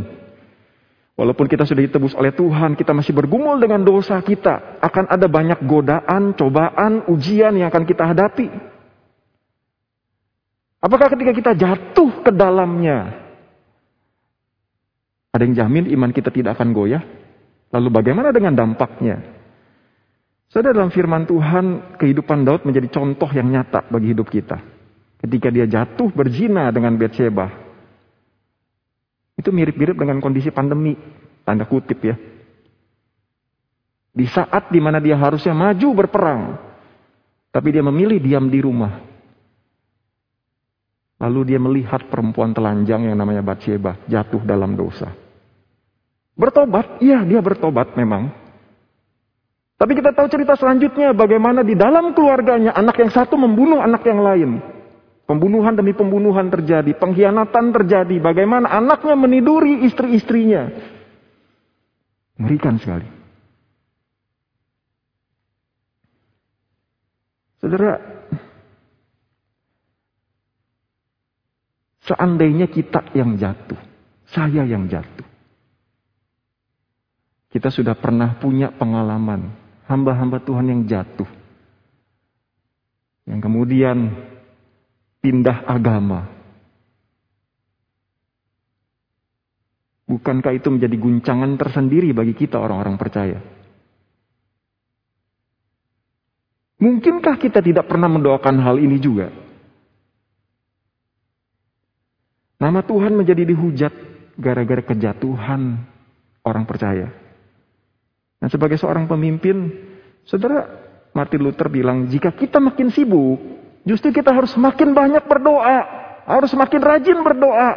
Walaupun 1.19 1.43
kita 1.51 1.67
sudah 1.67 1.83
ditebus 1.83 2.15
oleh 2.15 2.31
Tuhan, 2.31 2.79
kita 2.79 2.95
masih 2.95 3.11
bergumul 3.11 3.59
dengan 3.59 3.83
dosa 3.83 4.15
kita. 4.23 4.79
Akan 4.79 5.11
ada 5.11 5.27
banyak 5.27 5.59
godaan, 5.67 6.39
cobaan, 6.39 7.03
ujian 7.11 7.51
yang 7.59 7.67
akan 7.67 7.83
kita 7.83 8.07
hadapi. 8.07 8.47
Apakah 10.79 11.11
ketika 11.11 11.35
kita 11.35 11.51
jatuh 11.51 12.23
ke 12.23 12.31
dalamnya, 12.31 13.11
ada 15.35 15.43
yang 15.43 15.67
jamin 15.67 15.91
iman 15.99 16.15
kita 16.15 16.31
tidak 16.31 16.55
akan 16.55 16.71
goyah? 16.71 17.03
Lalu 17.75 17.91
bagaimana 17.91 18.31
dengan 18.31 18.55
dampaknya? 18.55 19.19
Saudara 20.47 20.79
dalam 20.79 20.95
firman 20.95 21.27
Tuhan, 21.27 21.99
kehidupan 21.99 22.47
Daud 22.47 22.63
menjadi 22.63 22.87
contoh 22.87 23.27
yang 23.35 23.51
nyata 23.51 23.83
bagi 23.91 24.15
hidup 24.15 24.31
kita 24.31 24.72
ketika 25.23 25.47
dia 25.47 25.63
jatuh 25.63 26.11
berzina 26.11 26.67
dengan 26.75 26.99
Betsheba. 26.99 27.47
Itu 29.39 29.55
mirip-mirip 29.55 29.95
dengan 29.95 30.19
kondisi 30.19 30.51
pandemi, 30.51 30.99
tanda 31.47 31.63
kutip 31.63 31.99
ya. 32.03 32.15
Di 34.13 34.27
saat 34.29 34.69
di 34.69 34.77
mana 34.77 35.01
dia 35.01 35.17
harusnya 35.17 35.55
maju 35.57 35.87
berperang, 35.95 36.41
tapi 37.49 37.73
dia 37.73 37.81
memilih 37.81 38.19
diam 38.21 38.45
di 38.51 38.59
rumah. 38.61 38.93
Lalu 41.17 41.55
dia 41.55 41.57
melihat 41.57 42.11
perempuan 42.11 42.51
telanjang 42.51 43.07
yang 43.07 43.15
namanya 43.15 43.41
Bathsheba 43.41 43.95
jatuh 44.11 44.43
dalam 44.43 44.75
dosa. 44.75 45.07
Bertobat, 46.35 46.99
iya 46.99 47.23
dia 47.23 47.39
bertobat 47.39 47.95
memang. 47.95 48.27
Tapi 49.79 49.97
kita 49.97 50.13
tahu 50.13 50.27
cerita 50.29 50.53
selanjutnya 50.59 51.15
bagaimana 51.15 51.63
di 51.65 51.73
dalam 51.73 52.11
keluarganya 52.13 52.75
anak 52.75 52.99
yang 53.01 53.11
satu 53.11 53.39
membunuh 53.39 53.81
anak 53.81 54.03
yang 54.05 54.21
lain. 54.21 54.72
Pembunuhan 55.23 55.71
demi 55.79 55.95
pembunuhan 55.95 56.51
terjadi, 56.51 56.91
pengkhianatan 56.99 57.71
terjadi. 57.71 58.19
Bagaimana 58.19 58.67
anaknya 58.67 59.15
meniduri 59.15 59.87
istri-istrinya. 59.87 60.67
Mengerikan 62.35 62.75
sekali. 62.75 63.07
Saudara, 67.63 67.95
seandainya 72.03 72.67
kita 72.67 73.15
yang 73.15 73.39
jatuh, 73.39 73.79
saya 74.27 74.67
yang 74.67 74.91
jatuh. 74.91 75.23
Kita 77.47 77.71
sudah 77.71 77.95
pernah 77.95 78.35
punya 78.35 78.75
pengalaman 78.75 79.55
hamba-hamba 79.87 80.43
Tuhan 80.43 80.67
yang 80.67 80.81
jatuh. 80.83 81.29
Yang 83.23 83.39
kemudian 83.39 83.97
pindah 85.23 85.63
agama. 85.63 86.27
Bukankah 90.03 90.51
itu 90.51 90.67
menjadi 90.67 90.99
guncangan 90.99 91.55
tersendiri 91.55 92.11
bagi 92.11 92.35
kita 92.35 92.59
orang-orang 92.59 92.99
percaya? 92.99 93.39
Mungkinkah 96.83 97.39
kita 97.39 97.63
tidak 97.63 97.87
pernah 97.87 98.11
mendoakan 98.11 98.59
hal 98.59 98.75
ini 98.83 98.99
juga? 98.99 99.31
Nama 102.59 102.83
Tuhan 102.83 103.15
menjadi 103.15 103.47
dihujat 103.47 103.93
gara-gara 104.35 104.83
kejatuhan 104.83 105.79
orang 106.43 106.67
percaya. 106.67 107.07
Dan 108.43 108.51
sebagai 108.51 108.75
seorang 108.75 109.07
pemimpin, 109.07 109.71
saudara 110.27 110.67
Martin 111.15 111.47
Luther 111.47 111.71
bilang, 111.71 112.11
jika 112.11 112.35
kita 112.35 112.59
makin 112.59 112.91
sibuk 112.91 113.39
Justru 113.83 114.15
kita 114.15 114.31
harus 114.31 114.55
semakin 114.55 114.95
banyak 114.95 115.23
berdoa, 115.27 115.77
harus 116.23 116.49
semakin 116.51 116.79
rajin 116.79 117.19
berdoa. 117.19 117.71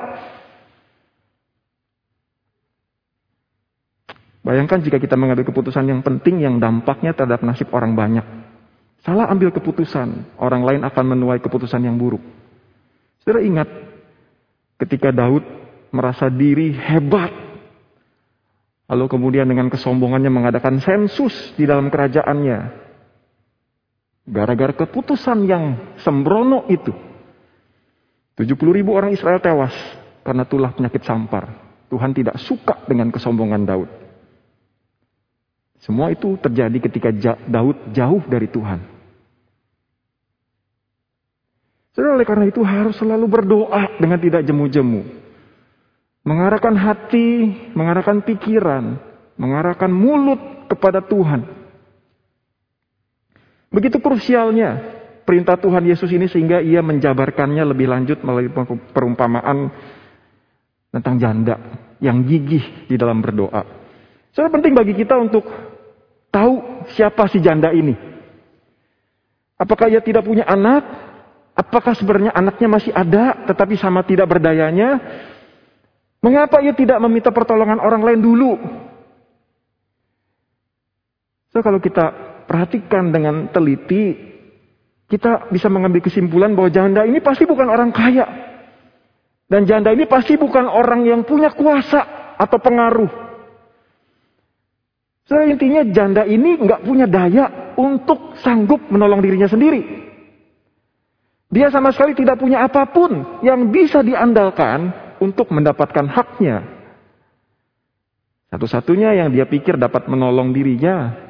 Bayangkan 4.47 4.79
jika 4.79 5.03
kita 5.03 5.19
mengambil 5.19 5.43
keputusan 5.43 5.91
yang 5.91 6.07
penting 6.07 6.39
yang 6.39 6.63
dampaknya 6.63 7.11
terhadap 7.11 7.43
nasib 7.43 7.67
orang 7.75 7.99
banyak. 7.99 8.23
Salah 9.03 9.27
ambil 9.27 9.51
keputusan, 9.51 10.39
orang 10.39 10.63
lain 10.63 10.83
akan 10.87 11.05
menuai 11.19 11.43
keputusan 11.43 11.83
yang 11.83 11.99
buruk. 11.99 12.23
Saudara 13.27 13.43
ingat 13.43 13.67
ketika 14.79 15.11
Daud 15.11 15.43
merasa 15.91 16.31
diri 16.31 16.71
hebat. 16.71 17.35
Lalu 18.87 19.11
kemudian 19.11 19.51
dengan 19.51 19.67
kesombongannya 19.67 20.31
mengadakan 20.31 20.79
sensus 20.79 21.35
di 21.59 21.67
dalam 21.67 21.91
kerajaannya. 21.91 22.86
Gara-gara 24.27 24.75
keputusan 24.75 25.47
yang 25.47 25.95
sembrono 26.03 26.67
itu. 26.67 26.91
70 28.37 28.59
ribu 28.75 28.93
orang 28.93 29.15
Israel 29.15 29.39
tewas 29.39 29.73
karena 30.27 30.43
tulah 30.43 30.75
penyakit 30.75 31.07
sampar. 31.07 31.47
Tuhan 31.87 32.11
tidak 32.11 32.43
suka 32.43 32.83
dengan 32.91 33.15
kesombongan 33.15 33.63
Daud. 33.63 33.91
Semua 35.79 36.11
itu 36.11 36.35
terjadi 36.43 36.91
ketika 36.91 37.15
Daud 37.47 37.95
jauh 37.95 38.23
dari 38.27 38.51
Tuhan. 38.51 38.83
Saudara, 41.97 42.21
oleh 42.21 42.29
karena 42.29 42.45
itu 42.51 42.61
harus 42.61 42.93
selalu 43.01 43.25
berdoa 43.25 43.97
dengan 43.97 44.21
tidak 44.21 44.45
jemu-jemu. 44.45 45.01
Mengarahkan 46.29 46.77
hati, 46.77 47.55
mengarahkan 47.73 48.21
pikiran, 48.21 49.01
mengarahkan 49.41 49.89
mulut 49.89 50.69
kepada 50.69 51.01
Tuhan. 51.01 51.56
Begitu 53.77 54.01
krusialnya 54.01 54.81
perintah 55.29 55.61
Tuhan 55.61 55.85
Yesus 55.85 56.09
ini 56.09 56.25
sehingga 56.33 56.65
ia 56.65 56.81
menjabarkannya 56.81 57.61
lebih 57.61 57.93
lanjut 57.93 58.25
melalui 58.25 58.49
perumpamaan 58.97 59.69
tentang 60.89 61.21
janda 61.21 61.61
yang 62.01 62.25
gigih 62.25 62.89
di 62.89 62.97
dalam 62.97 63.21
berdoa. 63.21 63.69
Sangat 64.33 64.49
penting 64.57 64.73
bagi 64.73 64.97
kita 64.97 65.13
untuk 65.21 65.45
tahu 66.33 66.89
siapa 66.97 67.29
si 67.29 67.37
janda 67.45 67.69
ini. 67.69 67.93
Apakah 69.61 69.93
ia 69.93 70.01
tidak 70.01 70.25
punya 70.25 70.49
anak? 70.49 70.81
Apakah 71.53 71.93
sebenarnya 71.93 72.33
anaknya 72.33 72.69
masih 72.73 72.93
ada 72.97 73.45
tetapi 73.45 73.77
sama 73.77 74.09
tidak 74.09 74.25
berdayanya? 74.25 75.01
Mengapa 76.25 76.65
ia 76.65 76.73
tidak 76.73 76.97
meminta 77.05 77.29
pertolongan 77.29 77.77
orang 77.77 78.01
lain 78.01 78.21
dulu? 78.25 78.57
So 81.53 81.61
kalau 81.61 81.81
kita 81.81 82.26
perhatikan 82.47 83.11
dengan 83.11 83.51
teliti, 83.51 84.15
kita 85.07 85.51
bisa 85.55 85.71
mengambil 85.71 86.03
kesimpulan 86.03 86.55
bahwa 86.55 86.71
janda 86.71 87.03
ini 87.07 87.23
pasti 87.23 87.47
bukan 87.47 87.69
orang 87.71 87.91
kaya. 87.95 88.27
Dan 89.47 89.63
janda 89.63 89.95
ini 89.95 90.11
pasti 90.11 90.35
bukan 90.35 90.67
orang 90.67 91.07
yang 91.07 91.23
punya 91.23 91.55
kuasa 91.55 92.35
atau 92.35 92.59
pengaruh. 92.59 93.11
So, 95.27 95.39
intinya 95.43 95.83
janda 95.91 96.23
ini 96.27 96.59
nggak 96.59 96.83
punya 96.87 97.07
daya 97.07 97.75
untuk 97.79 98.39
sanggup 98.43 98.83
menolong 98.91 99.23
dirinya 99.23 99.51
sendiri. 99.51 100.07
Dia 101.47 101.71
sama 101.71 101.95
sekali 101.95 102.19
tidak 102.19 102.43
punya 102.43 102.67
apa 102.67 102.91
pun 102.91 103.43
yang 103.47 103.71
bisa 103.71 104.03
diandalkan 104.03 104.91
untuk 105.23 105.51
mendapatkan 105.55 106.07
haknya. 106.11 106.67
Satu-satunya 108.51 109.15
yang 109.15 109.31
dia 109.31 109.47
pikir 109.47 109.79
dapat 109.79 110.07
menolong 110.11 110.51
dirinya 110.55 111.26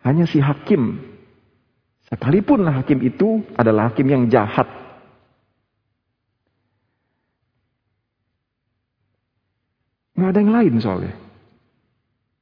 hanya 0.00 0.24
si 0.24 0.40
hakim 0.40 1.10
Sekalipun 2.10 2.66
hakim 2.66 3.06
itu 3.06 3.46
adalah 3.54 3.94
hakim 3.94 4.10
yang 4.10 4.26
jahat. 4.26 4.66
Nggak 10.18 10.30
ada 10.34 10.40
yang 10.42 10.52
lain 10.52 10.74
soalnya. 10.82 11.14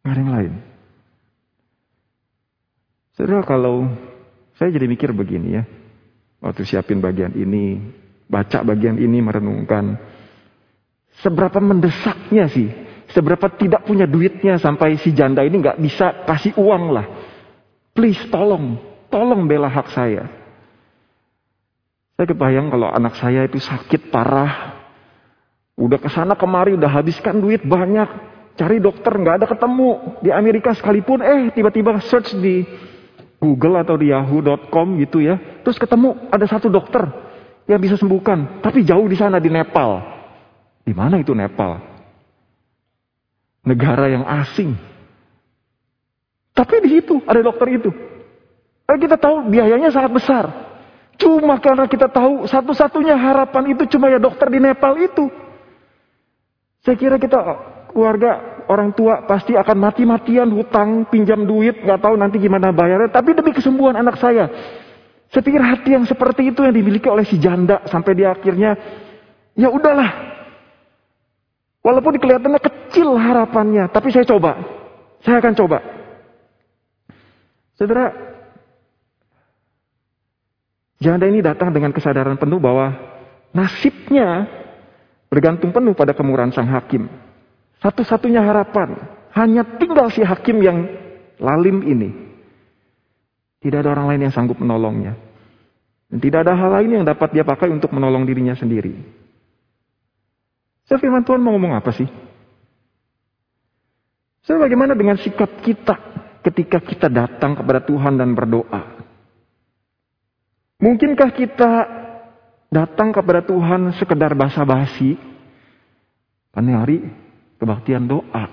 Nggak 0.00 0.12
ada 0.16 0.20
yang 0.24 0.32
lain. 0.32 0.52
Saudara 3.12 3.44
kalau 3.44 3.92
saya 4.56 4.72
jadi 4.72 4.88
mikir 4.88 5.12
begini 5.12 5.60
ya. 5.60 5.68
Waktu 6.40 6.64
siapin 6.64 7.04
bagian 7.04 7.36
ini, 7.36 7.76
baca 8.24 8.64
bagian 8.64 8.96
ini, 8.96 9.20
merenungkan. 9.20 10.00
Seberapa 11.20 11.60
mendesaknya 11.60 12.48
sih? 12.48 12.70
Seberapa 13.12 13.52
tidak 13.58 13.84
punya 13.84 14.06
duitnya 14.08 14.56
sampai 14.56 14.96
si 15.02 15.12
janda 15.12 15.44
ini 15.44 15.60
nggak 15.60 15.82
bisa 15.82 16.24
kasih 16.24 16.56
uang 16.56 16.94
lah. 16.94 17.17
Please 17.98 18.30
tolong, 18.30 18.78
tolong 19.10 19.50
bela 19.50 19.66
hak 19.66 19.90
saya. 19.90 20.30
Saya 22.14 22.30
kebayang 22.30 22.70
kalau 22.70 22.86
anak 22.94 23.18
saya 23.18 23.42
itu 23.42 23.58
sakit 23.58 24.14
parah. 24.14 24.78
Udah 25.74 25.98
ke 25.98 26.06
sana 26.06 26.38
kemari, 26.38 26.78
udah 26.78 26.86
habiskan 26.86 27.42
duit 27.42 27.66
banyak. 27.66 28.06
Cari 28.54 28.78
dokter 28.78 29.10
nggak 29.10 29.42
ada 29.42 29.46
ketemu. 29.50 30.18
Di 30.22 30.30
Amerika 30.30 30.70
sekalipun, 30.78 31.26
eh 31.26 31.50
tiba-tiba 31.50 31.98
search 32.06 32.38
di 32.38 32.62
Google 33.42 33.82
atau 33.82 33.98
di 33.98 34.14
yahoo.com 34.14 34.94
gitu 35.02 35.18
ya. 35.18 35.34
Terus 35.66 35.78
ketemu 35.82 36.30
ada 36.30 36.46
satu 36.46 36.70
dokter 36.70 37.02
yang 37.66 37.82
bisa 37.82 37.98
sembuhkan. 37.98 38.62
Tapi 38.62 38.86
jauh 38.86 39.10
di 39.10 39.18
sana 39.18 39.42
di 39.42 39.50
Nepal. 39.50 39.98
Di 40.86 40.94
mana 40.94 41.18
itu 41.18 41.34
Nepal? 41.34 41.82
Negara 43.66 44.06
yang 44.06 44.22
asing. 44.22 44.97
Tapi 46.58 46.74
di 46.82 46.98
situ 46.98 47.22
ada 47.22 47.38
dokter 47.38 47.70
itu. 47.70 47.94
Dan 48.82 48.98
kita 48.98 49.14
tahu 49.14 49.46
biayanya 49.46 49.94
sangat 49.94 50.10
besar. 50.10 50.44
Cuma 51.14 51.62
karena 51.62 51.86
kita 51.86 52.10
tahu 52.10 52.50
satu-satunya 52.50 53.14
harapan 53.14 53.78
itu 53.78 53.86
cuma 53.94 54.10
ya 54.10 54.18
dokter 54.18 54.50
di 54.50 54.58
Nepal 54.58 54.98
itu. 54.98 55.30
Saya 56.82 56.98
kira 56.98 57.14
kita 57.14 57.38
keluarga 57.94 58.62
orang 58.66 58.90
tua 58.94 59.22
pasti 59.26 59.54
akan 59.54 59.76
mati-matian 59.78 60.50
hutang, 60.50 61.06
pinjam 61.10 61.46
duit, 61.46 61.78
nggak 61.78 62.00
tahu 62.02 62.14
nanti 62.18 62.42
gimana 62.42 62.74
bayarnya. 62.74 63.10
Tapi 63.10 63.38
demi 63.38 63.54
kesembuhan 63.54 63.94
anak 63.98 64.18
saya, 64.18 64.50
saya 65.30 65.42
pikir 65.42 65.62
hati 65.62 65.94
yang 65.94 66.06
seperti 66.06 66.50
itu 66.54 66.62
yang 66.62 66.74
dimiliki 66.74 67.06
oleh 67.06 67.26
si 67.26 67.38
janda 67.38 67.82
sampai 67.86 68.14
di 68.14 68.24
akhirnya, 68.26 68.78
ya 69.58 69.70
udahlah. 69.70 70.10
Walaupun 71.82 72.18
kelihatannya 72.18 72.62
kecil 72.62 73.14
harapannya, 73.14 73.90
tapi 73.90 74.10
saya 74.10 74.26
coba. 74.26 74.58
Saya 75.22 75.42
akan 75.42 75.54
coba. 75.58 75.97
Saudara, 77.78 78.10
janda 80.98 81.30
ini 81.30 81.38
datang 81.38 81.70
dengan 81.70 81.94
kesadaran 81.94 82.34
penuh 82.34 82.58
bahwa 82.58 82.90
nasibnya 83.54 84.50
bergantung 85.30 85.70
penuh 85.70 85.94
pada 85.94 86.10
kemurahan 86.10 86.50
sang 86.50 86.66
hakim. 86.66 87.06
Satu-satunya 87.78 88.42
harapan 88.42 88.98
hanya 89.38 89.62
tinggal 89.78 90.10
si 90.10 90.26
hakim 90.26 90.58
yang 90.58 90.90
lalim 91.38 91.86
ini. 91.86 92.10
Tidak 93.62 93.78
ada 93.78 93.94
orang 93.94 94.10
lain 94.10 94.26
yang 94.26 94.34
sanggup 94.34 94.58
menolongnya. 94.58 95.14
Dan 96.10 96.18
tidak 96.18 96.50
ada 96.50 96.58
hal 96.58 96.82
lain 96.82 96.98
yang 96.98 97.04
dapat 97.06 97.30
dia 97.30 97.46
pakai 97.46 97.70
untuk 97.70 97.94
menolong 97.94 98.26
dirinya 98.26 98.58
sendiri. 98.58 98.98
Saya 100.90 100.98
firman 100.98 101.22
Tuhan 101.22 101.38
mau 101.38 101.54
ngomong 101.54 101.78
apa 101.78 101.94
sih? 101.94 102.08
Saya 104.42 104.58
bagaimana 104.58 104.98
dengan 104.98 105.20
sikap 105.20 105.60
kita 105.62 106.17
ketika 106.44 106.78
kita 106.82 107.08
datang 107.10 107.58
kepada 107.58 107.82
Tuhan 107.82 108.18
dan 108.18 108.34
berdoa? 108.34 109.00
Mungkinkah 110.78 111.30
kita 111.34 111.72
datang 112.70 113.10
kepada 113.10 113.42
Tuhan 113.42 113.94
sekedar 113.98 114.36
basa-basi? 114.38 115.18
Pada 116.54 116.82
hari 116.82 117.06
Kebaktian 117.58 118.06
doa. 118.06 118.46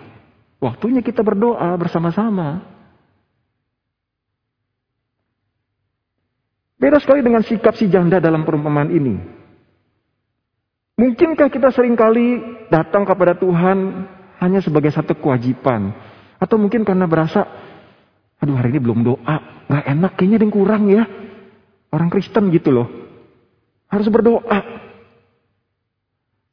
Waktunya 0.58 1.06
kita 1.06 1.22
berdoa 1.22 1.78
bersama-sama. 1.78 2.66
Beda 6.82 6.98
sekali 6.98 7.22
dengan 7.22 7.46
sikap 7.46 7.78
si 7.78 7.86
janda 7.86 8.18
dalam 8.18 8.42
perumpamaan 8.42 8.90
ini. 8.90 9.16
Mungkinkah 10.98 11.54
kita 11.54 11.70
sering 11.70 11.94
kali 11.94 12.42
datang 12.74 13.06
kepada 13.06 13.38
Tuhan 13.38 14.10
hanya 14.42 14.60
sebagai 14.66 14.90
satu 14.90 15.14
kewajiban? 15.14 15.94
Atau 16.42 16.58
mungkin 16.58 16.82
karena 16.82 17.06
berasa, 17.06 17.46
aduh 18.42 18.56
hari 18.56 18.76
ini 18.76 18.80
belum 18.84 19.02
doa, 19.04 19.66
gak 19.68 19.86
enak, 19.86 20.12
kayaknya 20.20 20.38
ada 20.42 20.46
yang 20.46 20.56
kurang 20.56 20.84
ya. 20.92 21.04
Orang 21.92 22.10
Kristen 22.12 22.52
gitu 22.52 22.76
loh. 22.76 22.88
Harus 23.88 24.12
berdoa. 24.12 24.60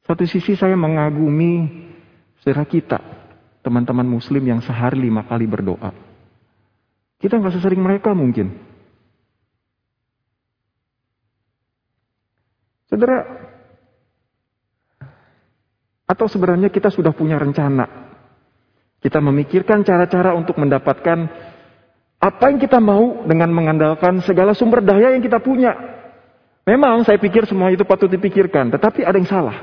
Satu 0.03 0.23
sisi 0.27 0.55
saya 0.55 0.75
mengagumi 0.75 1.83
Saudara 2.43 2.67
kita, 2.67 2.99
teman-teman 3.63 4.03
muslim 4.03 4.43
yang 4.43 4.59
sehari 4.59 4.99
lima 4.99 5.23
kali 5.23 5.47
berdoa. 5.47 5.95
Kita 7.23 7.39
nggak 7.39 7.55
sesering 7.55 7.79
mereka 7.79 8.11
mungkin. 8.11 8.51
Saudara, 12.91 13.23
atau 16.03 16.27
sebenarnya 16.27 16.67
kita 16.67 16.91
sudah 16.91 17.15
punya 17.15 17.39
rencana. 17.39 17.87
Kita 18.99 19.23
memikirkan 19.23 19.87
cara-cara 19.87 20.35
untuk 20.35 20.59
mendapatkan 20.59 21.19
apa 22.23 22.47
yang 22.47 22.55
kita 22.55 22.79
mau 22.79 23.27
dengan 23.27 23.51
mengandalkan 23.51 24.23
segala 24.23 24.55
sumber 24.55 24.79
daya 24.79 25.11
yang 25.11 25.19
kita 25.19 25.43
punya. 25.43 25.75
Memang 26.63 27.03
saya 27.03 27.19
pikir 27.19 27.43
semua 27.43 27.67
itu 27.75 27.83
patut 27.83 28.07
dipikirkan, 28.07 28.71
tetapi 28.71 29.03
ada 29.03 29.19
yang 29.19 29.27
salah. 29.27 29.59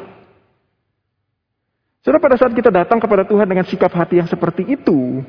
Saudara 2.05 2.20
pada 2.20 2.37
saat 2.37 2.53
kita 2.53 2.68
datang 2.68 3.01
kepada 3.01 3.25
Tuhan 3.25 3.49
dengan 3.49 3.64
sikap 3.64 3.88
hati 3.96 4.20
yang 4.20 4.29
seperti 4.29 4.68
itu, 4.68 5.25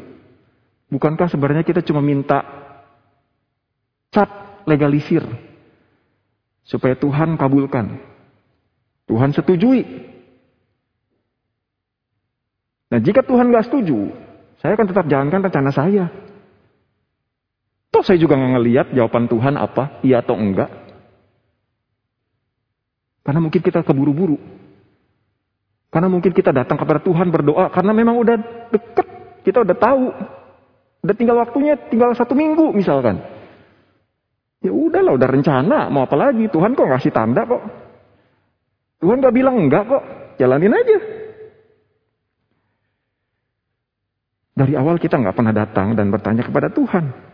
bukankah 0.91 1.31
sebenarnya 1.31 1.63
kita 1.63 1.79
cuma 1.79 2.03
minta 2.03 2.43
cap 4.11 4.59
legalisir 4.67 5.23
supaya 6.67 6.99
Tuhan 6.99 7.39
kabulkan, 7.39 7.95
Tuhan 9.07 9.31
setujui. 9.31 9.87
Nah 12.91 12.99
jika 12.99 13.23
Tuhan 13.23 13.55
gak 13.55 13.71
setuju, 13.71 14.11
saya 14.59 14.75
akan 14.75 14.87
tetap 14.91 15.07
jalankan 15.07 15.47
rencana 15.47 15.71
saya. 15.71 16.30
Toh 17.91 18.03
saya 18.07 18.15
juga 18.15 18.39
nggak 18.39 18.51
ngeliat 18.55 18.87
jawaban 18.95 19.27
Tuhan 19.27 19.59
apa, 19.59 19.99
iya 20.01 20.23
atau 20.23 20.39
enggak. 20.39 20.71
Karena 23.21 23.39
mungkin 23.43 23.61
kita 23.61 23.83
keburu-buru. 23.83 24.39
Karena 25.91 26.07
mungkin 26.07 26.31
kita 26.31 26.55
datang 26.55 26.79
kepada 26.79 27.03
Tuhan 27.03 27.27
berdoa 27.27 27.67
karena 27.67 27.91
memang 27.91 28.15
udah 28.15 28.39
deket, 28.71 29.07
kita 29.43 29.67
udah 29.67 29.75
tahu. 29.75 30.07
Udah 31.03 31.15
tinggal 31.19 31.35
waktunya, 31.35 31.75
tinggal 31.91 32.15
satu 32.15 32.31
minggu 32.31 32.71
misalkan. 32.71 33.19
Ya 34.63 34.71
udahlah, 34.71 35.17
udah 35.17 35.27
rencana, 35.27 35.89
mau 35.91 36.07
apa 36.07 36.15
lagi? 36.15 36.47
Tuhan 36.47 36.77
kok 36.77 36.87
ngasih 36.87 37.11
tanda 37.11 37.43
kok. 37.43 37.61
Tuhan 39.01 39.19
gak 39.19 39.35
bilang 39.35 39.57
enggak 39.57 39.83
kok, 39.89 40.03
jalanin 40.37 40.77
aja. 40.77 40.97
Dari 44.53 44.77
awal 44.77 45.01
kita 45.01 45.17
nggak 45.17 45.33
pernah 45.33 45.51
datang 45.51 45.97
dan 45.97 46.13
bertanya 46.13 46.45
kepada 46.45 46.69
Tuhan. 46.69 47.30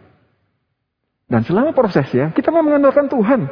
Dan 1.28 1.44
selama 1.44 1.76
prosesnya, 1.76 2.32
kita 2.32 2.48
mau 2.56 2.64
mengandalkan 2.64 3.12
Tuhan. 3.12 3.46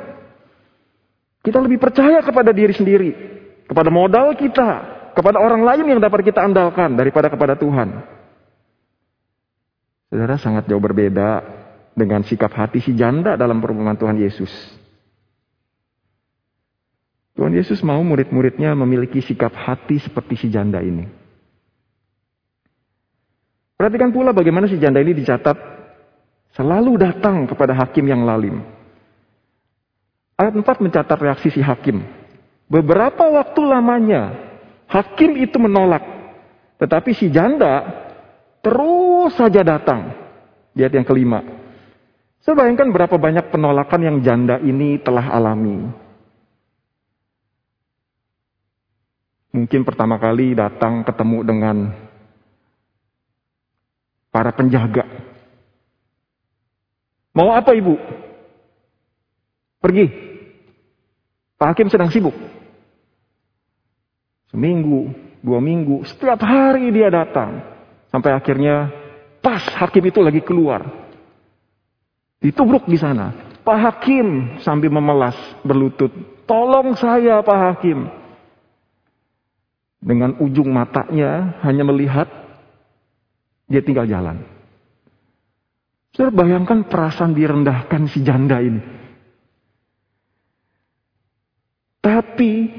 Kita 1.44 1.60
lebih 1.60 1.78
percaya 1.78 2.24
kepada 2.24 2.56
diri 2.56 2.72
sendiri, 2.72 3.12
kepada 3.68 3.92
modal 3.92 4.34
kita, 4.40 4.70
kepada 5.12 5.44
orang 5.44 5.62
lain 5.62 5.96
yang 5.96 6.02
dapat 6.02 6.24
kita 6.24 6.42
andalkan 6.42 6.96
daripada 6.96 7.28
kepada 7.28 7.60
Tuhan. 7.60 8.02
Saudara 10.08 10.40
sangat 10.40 10.72
jauh 10.72 10.80
berbeda 10.80 11.44
dengan 11.92 12.24
sikap 12.24 12.56
hati 12.56 12.80
si 12.80 12.96
janda 12.96 13.36
dalam 13.36 13.60
perumpamaan 13.60 14.00
Tuhan 14.00 14.16
Yesus. 14.24 14.50
Tuhan 17.36 17.52
Yesus 17.52 17.84
mau 17.84 18.00
murid-muridnya 18.00 18.72
memiliki 18.80 19.20
sikap 19.20 19.52
hati 19.52 20.00
seperti 20.00 20.40
si 20.40 20.48
janda 20.48 20.80
ini. 20.80 21.04
Perhatikan 23.76 24.16
pula 24.16 24.32
bagaimana 24.32 24.72
si 24.72 24.80
janda 24.80 25.04
ini 25.04 25.12
dicatat 25.12 25.75
selalu 26.56 26.98
datang 26.98 27.46
kepada 27.46 27.76
hakim 27.76 28.08
yang 28.08 28.24
lalim. 28.24 28.64
Ayat 30.36 30.56
4 30.56 30.64
mencatat 30.64 31.20
reaksi 31.20 31.52
si 31.52 31.62
hakim. 31.64 32.04
Beberapa 32.66 33.30
waktu 33.30 33.62
lamanya 33.62 34.46
Hakim 34.86 35.38
itu 35.38 35.58
menolak. 35.58 36.04
Tetapi 36.78 37.12
si 37.16 37.32
janda 37.34 37.84
terus 38.62 39.34
saja 39.34 39.66
datang. 39.66 40.14
Lihat 40.76 40.92
yang 40.94 41.08
kelima. 41.08 41.42
Saya 42.46 42.54
bayangkan 42.62 42.94
berapa 42.94 43.16
banyak 43.18 43.50
penolakan 43.50 44.02
yang 44.06 44.18
janda 44.22 44.62
ini 44.62 45.02
telah 45.02 45.34
alami. 45.34 45.90
Mungkin 49.56 49.88
pertama 49.88 50.20
kali 50.20 50.54
datang 50.54 51.02
ketemu 51.08 51.40
dengan 51.42 51.78
para 54.30 54.52
penjaga. 54.52 55.08
Mau 57.36 57.52
apa 57.52 57.76
ibu? 57.76 58.00
Pergi. 59.84 60.08
Pak 61.60 61.76
Hakim 61.76 61.92
sedang 61.92 62.08
sibuk. 62.08 62.34
Seminggu, 64.56 65.12
dua 65.44 65.60
minggu, 65.60 66.08
setiap 66.08 66.40
hari 66.40 66.96
dia 66.96 67.12
datang. 67.12 67.60
Sampai 68.08 68.32
akhirnya 68.32 68.88
pas 69.44 69.60
hakim 69.76 70.08
itu 70.08 70.24
lagi 70.24 70.40
keluar. 70.40 70.88
Ditubruk 72.40 72.88
di 72.88 72.96
sana. 72.96 73.36
Pak 73.68 73.78
Hakim 73.82 74.58
sambil 74.64 74.94
memelas 74.94 75.36
berlutut. 75.66 76.14
Tolong 76.48 76.96
saya 76.96 77.44
Pak 77.44 77.60
Hakim. 77.60 78.08
Dengan 80.00 80.38
ujung 80.38 80.70
matanya 80.70 81.60
hanya 81.66 81.84
melihat 81.84 82.30
dia 83.66 83.82
tinggal 83.82 84.06
jalan. 84.06 84.55
Saudara 86.16 86.32
bayangkan 86.32 86.88
perasaan 86.88 87.36
direndahkan 87.36 88.08
si 88.08 88.24
janda 88.24 88.64
ini. 88.64 88.80
Tapi 92.00 92.72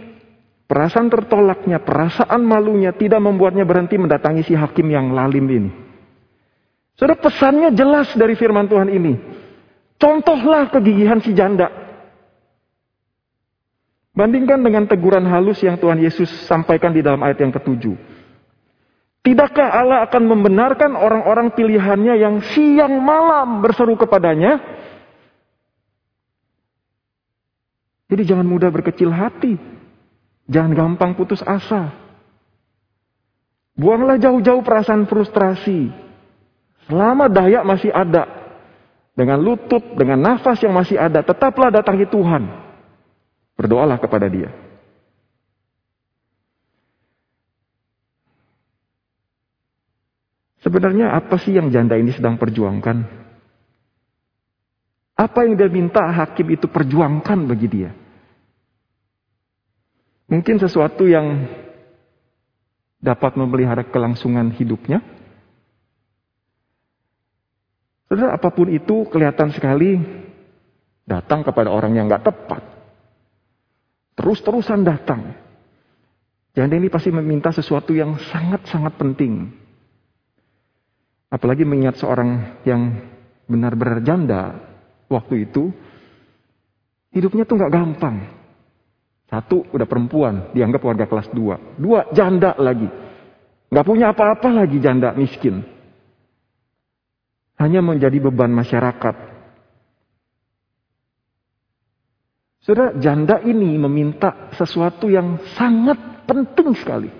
perasaan 0.64 1.12
tertolaknya, 1.12 1.84
perasaan 1.84 2.40
malunya 2.40 2.96
tidak 2.96 3.20
membuatnya 3.20 3.68
berhenti 3.68 4.00
mendatangi 4.00 4.40
si 4.40 4.56
hakim 4.56 4.88
yang 4.88 5.12
lalim 5.12 5.44
ini. 5.52 5.70
Saudara 6.96 7.20
pesannya 7.20 7.76
jelas 7.76 8.08
dari 8.16 8.32
firman 8.40 8.72
Tuhan 8.72 8.88
ini. 8.88 9.20
Contohlah 10.00 10.72
kegigihan 10.72 11.20
si 11.20 11.36
janda. 11.36 11.68
Bandingkan 14.16 14.64
dengan 14.64 14.88
teguran 14.88 15.28
halus 15.28 15.60
yang 15.60 15.76
Tuhan 15.76 16.00
Yesus 16.00 16.32
sampaikan 16.48 16.88
di 16.88 17.04
dalam 17.04 17.20
ayat 17.20 17.44
yang 17.44 17.52
ketujuh. 17.52 18.15
Tidakkah 19.26 19.74
Allah 19.74 20.06
akan 20.06 20.22
membenarkan 20.30 20.94
orang-orang 20.94 21.50
pilihannya 21.50 22.14
yang 22.14 22.38
siang 22.54 23.02
malam 23.02 23.58
berseru 23.58 23.98
kepadanya? 23.98 24.62
Jadi 28.06 28.22
jangan 28.22 28.46
mudah 28.46 28.70
berkecil 28.70 29.10
hati. 29.10 29.58
Jangan 30.46 30.78
gampang 30.78 31.18
putus 31.18 31.42
asa. 31.42 31.90
Buanglah 33.74 34.14
jauh-jauh 34.14 34.62
perasaan 34.62 35.10
frustrasi. 35.10 35.90
Selama 36.86 37.26
daya 37.26 37.66
masih 37.66 37.90
ada. 37.90 38.30
Dengan 39.18 39.42
lutut, 39.42 39.82
dengan 39.98 40.22
nafas 40.22 40.62
yang 40.62 40.70
masih 40.70 41.02
ada. 41.02 41.26
Tetaplah 41.26 41.74
datangi 41.74 42.06
Tuhan. 42.06 42.46
Berdoalah 43.58 43.98
kepada 43.98 44.30
dia. 44.30 44.54
Sebenarnya 50.66 51.14
apa 51.14 51.38
sih 51.38 51.54
yang 51.54 51.70
janda 51.70 51.94
ini 51.94 52.10
sedang 52.10 52.34
perjuangkan? 52.42 53.06
Apa 55.14 55.46
yang 55.46 55.54
dia 55.54 55.70
minta 55.70 56.02
hakim 56.10 56.50
itu 56.50 56.66
perjuangkan 56.66 57.46
bagi 57.46 57.70
dia? 57.70 57.94
Mungkin 60.26 60.58
sesuatu 60.58 61.06
yang 61.06 61.46
dapat 62.98 63.38
memelihara 63.38 63.86
kelangsungan 63.86 64.50
hidupnya. 64.58 65.06
Saudara, 68.10 68.34
apa 68.34 68.50
pun 68.50 68.66
itu 68.66 69.06
kelihatan 69.06 69.54
sekali 69.54 70.02
datang 71.06 71.46
kepada 71.46 71.70
orang 71.70 71.94
yang 71.94 72.10
gak 72.10 72.26
tepat. 72.26 72.62
Terus-terusan 74.18 74.82
datang. 74.82 75.30
Janda 76.58 76.74
ini 76.74 76.90
pasti 76.90 77.14
meminta 77.14 77.54
sesuatu 77.54 77.94
yang 77.94 78.18
sangat-sangat 78.18 78.98
penting. 78.98 79.62
Apalagi 81.26 81.66
mengingat 81.66 81.98
seorang 81.98 82.62
yang 82.62 83.02
benar-benar 83.50 83.98
janda 84.02 84.42
waktu 85.10 85.50
itu, 85.50 85.74
hidupnya 87.10 87.42
tuh 87.42 87.58
nggak 87.58 87.74
gampang. 87.74 88.16
Satu, 89.26 89.66
udah 89.74 89.86
perempuan, 89.90 90.54
dianggap 90.54 90.86
warga 90.86 91.10
kelas 91.10 91.26
dua. 91.34 91.58
Dua, 91.74 92.06
janda 92.14 92.54
lagi. 92.62 92.86
Nggak 93.66 93.86
punya 93.86 94.14
apa-apa 94.14 94.54
lagi 94.54 94.78
janda 94.78 95.10
miskin. 95.18 95.66
Hanya 97.58 97.82
menjadi 97.82 98.22
beban 98.22 98.54
masyarakat. 98.54 99.34
Saudara, 102.62 102.94
janda 102.98 103.42
ini 103.42 103.74
meminta 103.78 104.50
sesuatu 104.54 105.10
yang 105.10 105.42
sangat 105.58 106.26
penting 106.26 106.74
sekali. 106.78 107.10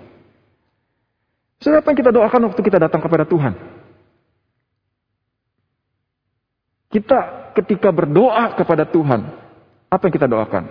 Saudara, 1.59 1.83
apa 1.83 1.91
yang 1.91 1.99
kita 1.99 2.11
doakan 2.15 2.41
waktu 2.51 2.61
kita 2.63 2.79
datang 2.79 3.03
kepada 3.03 3.27
Tuhan? 3.27 3.76
Kita 6.87 7.51
ketika 7.51 7.91
berdoa 7.91 8.55
kepada 8.55 8.87
Tuhan, 8.87 9.27
apa 9.91 10.03
yang 10.07 10.15
kita 10.15 10.27
doakan? 10.27 10.65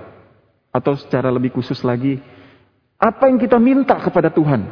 Atau 0.73 0.97
secara 0.97 1.29
lebih 1.29 1.53
khusus 1.53 1.81
lagi, 1.85 2.21
apa 2.97 3.29
yang 3.29 3.37
kita 3.37 3.61
minta 3.61 4.01
kepada 4.01 4.33
Tuhan 4.33 4.65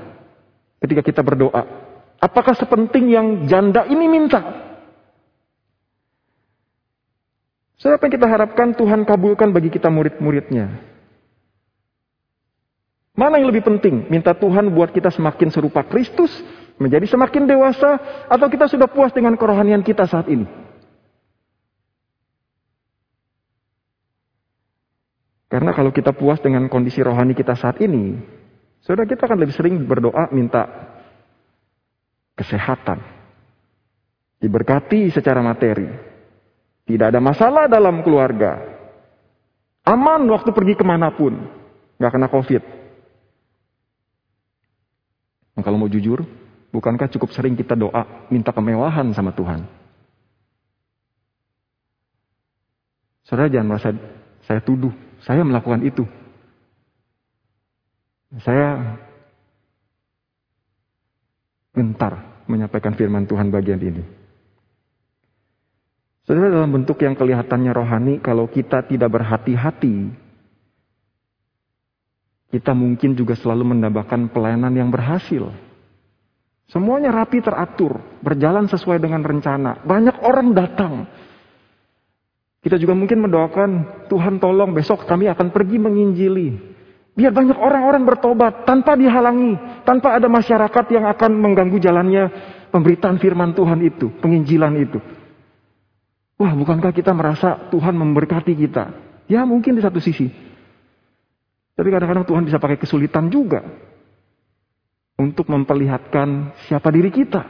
ketika 0.81 1.05
kita 1.05 1.21
berdoa? 1.21 1.65
Apakah 2.21 2.57
sepenting 2.57 3.13
yang 3.13 3.27
janda 3.45 3.85
ini 3.85 4.09
minta? 4.09 4.41
Saya 7.77 8.01
apa 8.01 8.09
yang 8.09 8.17
kita 8.17 8.29
harapkan 8.29 8.73
Tuhan 8.73 9.05
kabulkan 9.05 9.53
bagi 9.53 9.69
kita 9.69 9.93
murid-muridnya? 9.93 10.81
Mana 13.13 13.37
yang 13.37 13.53
lebih 13.53 13.69
penting? 13.69 14.09
Minta 14.09 14.33
Tuhan 14.33 14.73
buat 14.73 14.89
kita 14.89 15.13
semakin 15.13 15.53
serupa 15.53 15.85
Kristus, 15.85 16.33
menjadi 16.81 17.05
semakin 17.05 17.45
dewasa, 17.45 18.01
atau 18.33 18.49
kita 18.49 18.73
sudah 18.73 18.89
puas 18.89 19.13
dengan 19.13 19.37
kerohanian 19.37 19.85
kita 19.85 20.09
saat 20.09 20.33
ini? 20.33 20.64
Karena 25.55 25.71
kalau 25.71 25.95
kita 25.95 26.11
puas 26.11 26.43
dengan 26.43 26.67
kondisi 26.67 26.99
rohani 26.99 27.31
kita 27.31 27.55
saat 27.55 27.79
ini, 27.79 28.19
saudara 28.83 29.07
kita 29.07 29.31
akan 29.31 29.39
lebih 29.39 29.55
sering 29.55 29.87
berdoa 29.87 30.27
minta 30.35 30.67
kesehatan. 32.35 32.99
Diberkati 34.43 35.15
secara 35.15 35.39
materi. 35.47 35.87
Tidak 36.83 37.07
ada 37.07 37.23
masalah 37.23 37.71
dalam 37.71 38.03
keluarga. 38.03 38.67
Aman 39.87 40.27
waktu 40.27 40.51
pergi 40.51 40.75
ke 40.75 40.83
mana 40.83 41.15
pun. 41.15 41.39
Gak 42.03 42.19
kena 42.19 42.27
covid. 42.27 42.63
Nah, 45.55 45.63
kalau 45.63 45.79
mau 45.79 45.87
jujur, 45.87 46.27
bukankah 46.75 47.07
cukup 47.15 47.31
sering 47.31 47.55
kita 47.55 47.79
doa 47.79 48.27
minta 48.27 48.51
kemewahan 48.51 49.07
sama 49.15 49.31
Tuhan? 49.31 49.63
Saudara 53.23 53.47
jangan 53.47 53.71
merasa 53.71 53.95
saya 54.51 54.59
tuduh 54.59 55.14
saya 55.25 55.41
melakukan 55.43 55.81
itu. 55.83 56.05
Saya 58.45 58.99
gentar 61.75 62.45
menyampaikan 62.45 62.93
firman 62.93 63.25
Tuhan 63.25 63.49
bagian 63.49 63.81
ini. 63.81 64.05
Saudara 66.25 66.49
dalam 66.49 66.73
bentuk 66.73 67.05
yang 67.05 67.13
kelihatannya 67.17 67.73
rohani, 67.73 68.15
kalau 68.21 68.49
kita 68.49 68.81
tidak 68.89 69.13
berhati-hati, 69.13 70.09
kita 72.49 72.73
mungkin 72.73 73.13
juga 73.13 73.37
selalu 73.37 73.77
mendapatkan 73.77 74.33
pelayanan 74.33 74.73
yang 74.73 74.89
berhasil. 74.89 75.53
Semuanya 76.65 77.13
rapi 77.13 77.45
teratur, 77.45 78.01
berjalan 78.25 78.65
sesuai 78.73 79.05
dengan 79.05 79.21
rencana. 79.21 79.85
Banyak 79.85 80.17
orang 80.25 80.57
datang, 80.57 81.05
kita 82.65 82.81
juga 82.81 82.97
mungkin 82.97 83.21
mendoakan, 83.29 83.71
Tuhan 84.09 84.41
tolong 84.41 84.73
besok 84.73 85.05
kami 85.05 85.29
akan 85.29 85.53
pergi 85.53 85.77
menginjili. 85.77 86.57
Biar 87.13 87.29
banyak 87.31 87.61
orang-orang 87.61 88.09
bertobat 88.09 88.65
tanpa 88.65 88.97
dihalangi, 88.97 89.85
tanpa 89.85 90.17
ada 90.17 90.33
masyarakat 90.33 90.85
yang 90.89 91.05
akan 91.05 91.31
mengganggu 91.45 91.77
jalannya 91.77 92.33
pemberitaan 92.73 93.21
firman 93.21 93.53
Tuhan 93.53 93.85
itu, 93.85 94.09
penginjilan 94.17 94.75
itu. 94.81 94.99
Wah, 96.41 96.57
bukankah 96.57 96.91
kita 96.97 97.13
merasa 97.13 97.69
Tuhan 97.69 97.95
memberkati 97.95 98.57
kita? 98.57 98.85
Ya, 99.29 99.45
mungkin 99.45 99.77
di 99.77 99.85
satu 99.85 100.01
sisi. 100.01 100.33
Tapi 101.77 101.89
kadang-kadang 101.93 102.25
Tuhan 102.25 102.49
bisa 102.49 102.57
pakai 102.57 102.81
kesulitan 102.81 103.29
juga 103.29 103.61
untuk 105.21 105.53
memperlihatkan 105.53 106.57
siapa 106.65 106.89
diri 106.89 107.13
kita, 107.13 107.45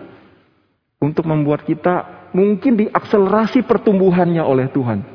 untuk 0.98 1.22
membuat 1.24 1.62
kita 1.62 2.23
mungkin 2.34 2.74
diakselerasi 2.74 3.62
pertumbuhannya 3.62 4.42
oleh 4.42 4.66
Tuhan. 4.74 5.06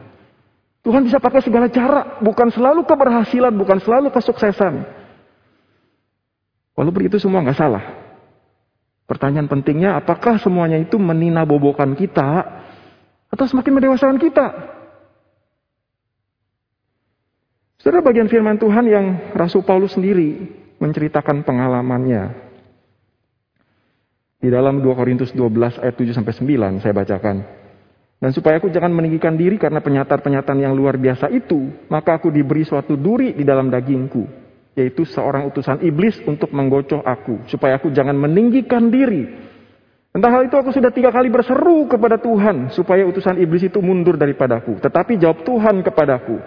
Tuhan 0.79 1.03
bisa 1.03 1.19
pakai 1.19 1.43
segala 1.43 1.67
cara, 1.67 2.17
bukan 2.23 2.47
selalu 2.49 2.88
keberhasilan, 2.88 3.51
bukan 3.51 3.84
selalu 3.84 4.08
kesuksesan. 4.15 4.88
Walaupun 6.79 7.03
itu 7.03 7.19
semua 7.19 7.43
nggak 7.43 7.60
salah. 7.60 7.84
Pertanyaan 9.03 9.51
pentingnya, 9.51 9.99
apakah 9.99 10.39
semuanya 10.39 10.79
itu 10.79 10.95
menina 10.95 11.43
bobokan 11.43 11.91
kita 11.99 12.47
atau 13.27 13.45
semakin 13.45 13.75
mendewasakan 13.75 14.15
kita? 14.15 14.47
Saudara 17.84 17.99
bagian 17.99 18.32
firman 18.32 18.55
Tuhan 18.55 18.86
yang 18.88 19.05
Rasul 19.36 19.67
Paulus 19.67 19.99
sendiri 19.99 20.47
menceritakan 20.79 21.43
pengalamannya 21.43 22.48
di 24.39 24.47
dalam 24.47 24.80
2 24.80 24.88
Korintus 24.95 25.36
12 25.36 25.84
ayat 25.84 25.95
7 25.99 26.15
sampai 26.15 26.32
9 26.32 26.80
saya 26.80 26.95
bacakan. 26.95 27.38
Dan 28.19 28.32
supaya 28.36 28.60
aku 28.60 28.71
jangan 28.71 28.91
meninggikan 28.91 29.36
diri 29.36 29.56
karena 29.56 29.80
penyataan-penyataan 29.80 30.60
yang 30.60 30.75
luar 30.75 30.99
biasa 30.99 31.32
itu, 31.32 31.71
maka 31.88 32.19
aku 32.19 32.32
diberi 32.32 32.67
suatu 32.67 32.99
duri 32.99 33.32
di 33.32 33.47
dalam 33.47 33.71
dagingku, 33.71 34.28
yaitu 34.75 35.08
seorang 35.08 35.47
utusan 35.47 35.80
iblis 35.88 36.19
untuk 36.28 36.52
menggocoh 36.52 36.99
aku, 36.99 37.47
supaya 37.47 37.80
aku 37.80 37.91
jangan 37.95 38.19
meninggikan 38.19 38.91
diri. 38.91 39.23
Entah 40.12 40.36
hal 40.36 40.52
itu 40.52 40.56
aku 40.60 40.75
sudah 40.75 40.91
tiga 40.91 41.15
kali 41.15 41.32
berseru 41.32 41.88
kepada 41.88 42.19
Tuhan, 42.19 42.75
supaya 42.75 43.08
utusan 43.08 43.39
iblis 43.39 43.71
itu 43.71 43.80
mundur 43.80 44.19
daripadaku. 44.19 44.84
Tetapi 44.84 45.15
jawab 45.15 45.47
Tuhan 45.47 45.80
kepadaku, 45.80 46.43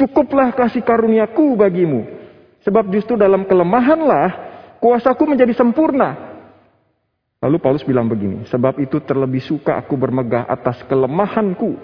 cukuplah 0.00 0.56
kasih 0.56 0.80
karuniaku 0.80 1.60
bagimu, 1.60 2.08
sebab 2.64 2.88
justru 2.88 3.20
dalam 3.20 3.44
kelemahanlah 3.44 4.32
kuasaku 4.80 5.28
menjadi 5.28 5.52
sempurna. 5.52 6.25
Lalu 7.46 7.62
Paulus 7.62 7.86
bilang 7.86 8.10
begini, 8.10 8.42
sebab 8.50 8.82
itu 8.82 8.98
terlebih 8.98 9.38
suka 9.38 9.78
aku 9.78 9.94
bermegah 9.94 10.50
atas 10.50 10.82
kelemahanku, 10.90 11.78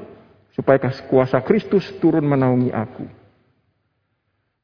supaya 0.59 0.90
kuasa 1.07 1.38
Kristus 1.38 1.87
turun 2.03 2.27
menaungi 2.27 2.75
aku. 2.75 3.07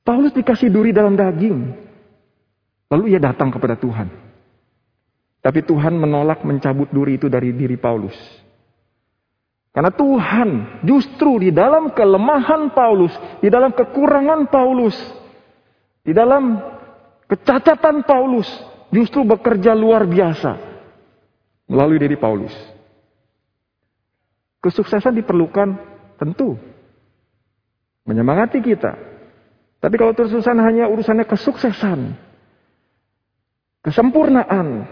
Paulus 0.03 0.35
dikasih 0.35 0.67
duri 0.67 0.91
dalam 0.91 1.15
daging, 1.15 1.71
lalu 2.91 3.15
ia 3.15 3.23
datang 3.23 3.55
kepada 3.55 3.79
Tuhan. 3.79 4.11
Tapi 5.39 5.63
Tuhan 5.63 5.95
menolak 5.95 6.43
mencabut 6.43 6.91
duri 6.91 7.15
itu 7.15 7.31
dari 7.31 7.55
diri 7.55 7.79
Paulus. 7.79 8.19
Karena 9.71 9.95
Tuhan 9.95 10.83
justru 10.83 11.39
di 11.47 11.55
dalam 11.55 11.95
kelemahan 11.95 12.75
Paulus, 12.75 13.15
di 13.39 13.47
dalam 13.47 13.71
kekurangan 13.71 14.51
Paulus, 14.51 14.99
di 16.03 16.11
dalam 16.11 16.59
kecacatan 17.31 18.03
Paulus, 18.03 18.51
justru 18.91 19.23
bekerja 19.23 19.79
luar 19.79 20.03
biasa 20.03 20.68
melalui 21.69 22.01
diri 22.01 22.17
Paulus. 22.17 22.53
Kesuksesan 24.59 25.15
diperlukan 25.23 25.79
tentu 26.19 26.59
menyemangati 28.09 28.59
kita. 28.59 28.97
Tapi 29.79 29.95
kalau 29.95 30.17
kesuksesan 30.17 30.59
hanya 30.59 30.91
urusannya 30.91 31.23
kesuksesan, 31.29 32.19
kesempurnaan, 33.85 34.91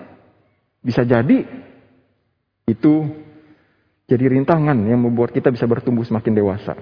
bisa 0.85 1.03
jadi 1.03 1.43
itu 2.71 2.95
jadi 4.07 4.31
rintangan 4.31 4.79
yang 4.87 5.03
membuat 5.03 5.35
kita 5.35 5.51
bisa 5.51 5.67
bertumbuh 5.67 6.07
semakin 6.07 6.39
dewasa. 6.39 6.79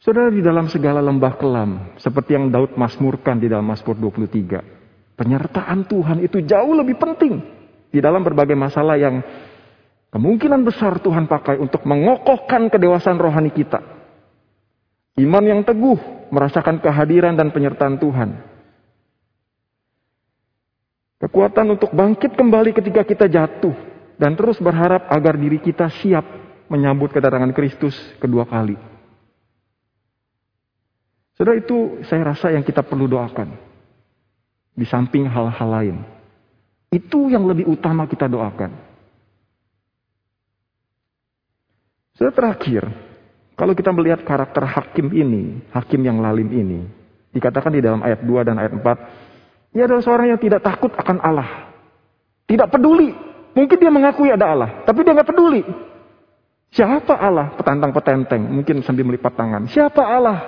Saudara 0.00 0.32
di 0.32 0.40
dalam 0.40 0.68
segala 0.72 1.04
lembah 1.04 1.36
kelam, 1.36 1.96
seperti 2.00 2.36
yang 2.36 2.48
Daud 2.48 2.76
masmurkan 2.76 3.40
di 3.40 3.48
dalam 3.48 3.68
Mazmur 3.68 3.96
23, 3.96 5.16
penyertaan 5.16 5.84
Tuhan 5.84 6.24
itu 6.24 6.40
jauh 6.44 6.72
lebih 6.76 6.96
penting 6.96 7.63
di 7.94 8.02
dalam 8.02 8.26
berbagai 8.26 8.58
masalah 8.58 8.98
yang 8.98 9.22
kemungkinan 10.10 10.66
besar 10.66 10.98
Tuhan 10.98 11.30
pakai 11.30 11.62
untuk 11.62 11.86
mengokohkan 11.86 12.66
kedewasaan 12.66 13.22
rohani 13.22 13.54
kita. 13.54 13.78
Iman 15.14 15.46
yang 15.46 15.62
teguh, 15.62 16.26
merasakan 16.34 16.82
kehadiran 16.82 17.38
dan 17.38 17.54
penyertaan 17.54 18.02
Tuhan. 18.02 18.34
Kekuatan 21.22 21.78
untuk 21.78 21.94
bangkit 21.94 22.34
kembali 22.34 22.74
ketika 22.74 23.06
kita 23.06 23.30
jatuh 23.30 23.72
dan 24.18 24.34
terus 24.34 24.58
berharap 24.58 25.06
agar 25.06 25.38
diri 25.38 25.62
kita 25.62 25.86
siap 26.02 26.26
menyambut 26.66 27.14
kedatangan 27.14 27.54
Kristus 27.54 27.94
kedua 28.18 28.42
kali. 28.42 28.74
Saudara 31.38 31.58
itu 31.58 32.02
saya 32.10 32.34
rasa 32.34 32.50
yang 32.50 32.66
kita 32.66 32.82
perlu 32.82 33.06
doakan. 33.06 33.54
Di 34.74 34.82
samping 34.82 35.30
hal-hal 35.30 35.70
lain. 35.70 36.13
Itu 36.94 37.26
yang 37.26 37.50
lebih 37.50 37.66
utama 37.66 38.06
kita 38.06 38.30
doakan. 38.30 38.70
Sudah 42.14 42.30
terakhir, 42.30 42.86
kalau 43.58 43.74
kita 43.74 43.90
melihat 43.90 44.22
karakter 44.22 44.62
hakim 44.62 45.10
ini, 45.10 45.58
hakim 45.74 46.06
yang 46.06 46.22
lalim 46.22 46.46
ini, 46.54 46.86
dikatakan 47.34 47.74
di 47.74 47.82
dalam 47.82 47.98
ayat 48.06 48.22
2 48.22 48.46
dan 48.46 48.62
ayat 48.62 48.78
4, 48.78 49.74
ia 49.74 49.90
adalah 49.90 50.02
seorang 50.06 50.30
yang 50.30 50.38
tidak 50.38 50.62
takut 50.62 50.94
akan 50.94 51.18
Allah. 51.18 51.74
Tidak 52.46 52.70
peduli. 52.70 53.10
Mungkin 53.58 53.74
dia 53.74 53.90
mengakui 53.90 54.30
ada 54.30 54.46
Allah, 54.54 54.70
tapi 54.86 55.02
dia 55.02 55.18
nggak 55.18 55.30
peduli. 55.34 55.66
Siapa 56.70 57.18
Allah? 57.18 57.50
Petantang 57.58 57.90
petenteng, 57.90 58.42
mungkin 58.46 58.86
sambil 58.86 59.02
melipat 59.02 59.34
tangan. 59.34 59.66
Siapa 59.66 60.02
Allah? 60.02 60.38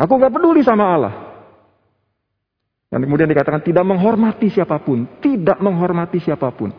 Aku 0.00 0.16
nggak 0.16 0.32
peduli 0.32 0.64
sama 0.64 0.96
Allah. 0.96 1.29
Dan 2.90 3.06
kemudian 3.06 3.30
dikatakan 3.30 3.62
tidak 3.62 3.86
menghormati 3.86 4.50
siapa 4.50 4.82
pun, 4.82 5.06
tidak 5.22 5.62
menghormati 5.62 6.18
siapa 6.18 6.50
pun. 6.50 6.74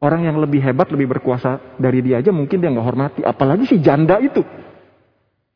Orang 0.00 0.24
yang 0.24 0.38
lebih 0.38 0.62
hebat, 0.62 0.88
lebih 0.94 1.12
berkuasa 1.18 1.76
dari 1.76 2.00
dia 2.00 2.22
aja 2.22 2.32
mungkin 2.32 2.62
dia 2.62 2.72
nggak 2.72 2.86
hormati, 2.86 3.20
apalagi 3.26 3.66
si 3.66 3.82
janda 3.82 4.22
itu. 4.22 4.40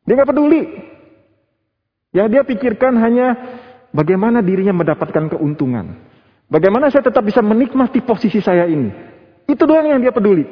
Dia 0.05 0.13
nggak 0.21 0.29
peduli. 0.29 0.61
Ya 2.13 2.27
dia 2.29 2.45
pikirkan 2.45 2.99
hanya 2.99 3.33
bagaimana 3.95 4.43
dirinya 4.43 4.75
mendapatkan 4.75 5.31
keuntungan. 5.33 5.97
Bagaimana 6.45 6.93
saya 6.93 7.09
tetap 7.09 7.25
bisa 7.25 7.41
menikmati 7.41 8.05
posisi 8.05 8.37
saya 8.37 8.69
ini. 8.69 8.91
Itu 9.49 9.65
doang 9.65 9.89
yang 9.89 10.03
dia 10.03 10.13
peduli. 10.13 10.45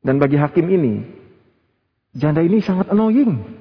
Dan 0.00 0.16
bagi 0.16 0.38
hakim 0.38 0.64
ini, 0.70 1.04
janda 2.14 2.40
ini 2.40 2.62
sangat 2.62 2.88
annoying. 2.88 3.59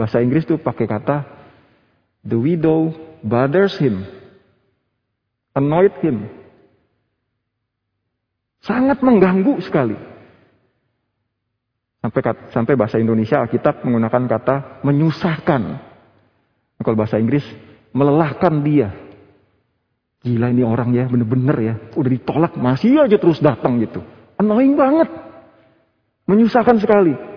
Bahasa 0.00 0.24
Inggris 0.24 0.48
tuh 0.48 0.56
pakai 0.56 0.88
kata 0.88 1.28
the 2.24 2.32
widow 2.32 2.88
bothers 3.20 3.76
him, 3.76 4.00
annoyed 5.52 5.92
him. 6.00 6.24
Sangat 8.64 9.04
mengganggu 9.04 9.60
sekali. 9.60 9.92
Sampai 12.00 12.20
sampai 12.48 12.74
bahasa 12.80 12.96
Indonesia 12.96 13.44
Alkitab 13.44 13.84
menggunakan 13.84 14.24
kata 14.24 14.56
menyusahkan. 14.88 15.62
Kalau 16.80 16.96
bahasa 16.96 17.20
Inggris 17.20 17.44
melelahkan 17.92 18.64
dia. 18.64 18.96
Gila 20.24 20.48
ini 20.48 20.64
orang 20.64 20.96
ya, 20.96 21.04
bener-bener 21.12 21.56
ya. 21.60 21.74
Udah 21.92 22.08
ditolak, 22.08 22.56
masih 22.56 23.04
aja 23.04 23.20
terus 23.20 23.36
datang 23.44 23.76
gitu. 23.84 24.00
Annoying 24.40 24.80
banget. 24.80 25.12
Menyusahkan 26.24 26.80
sekali. 26.80 27.29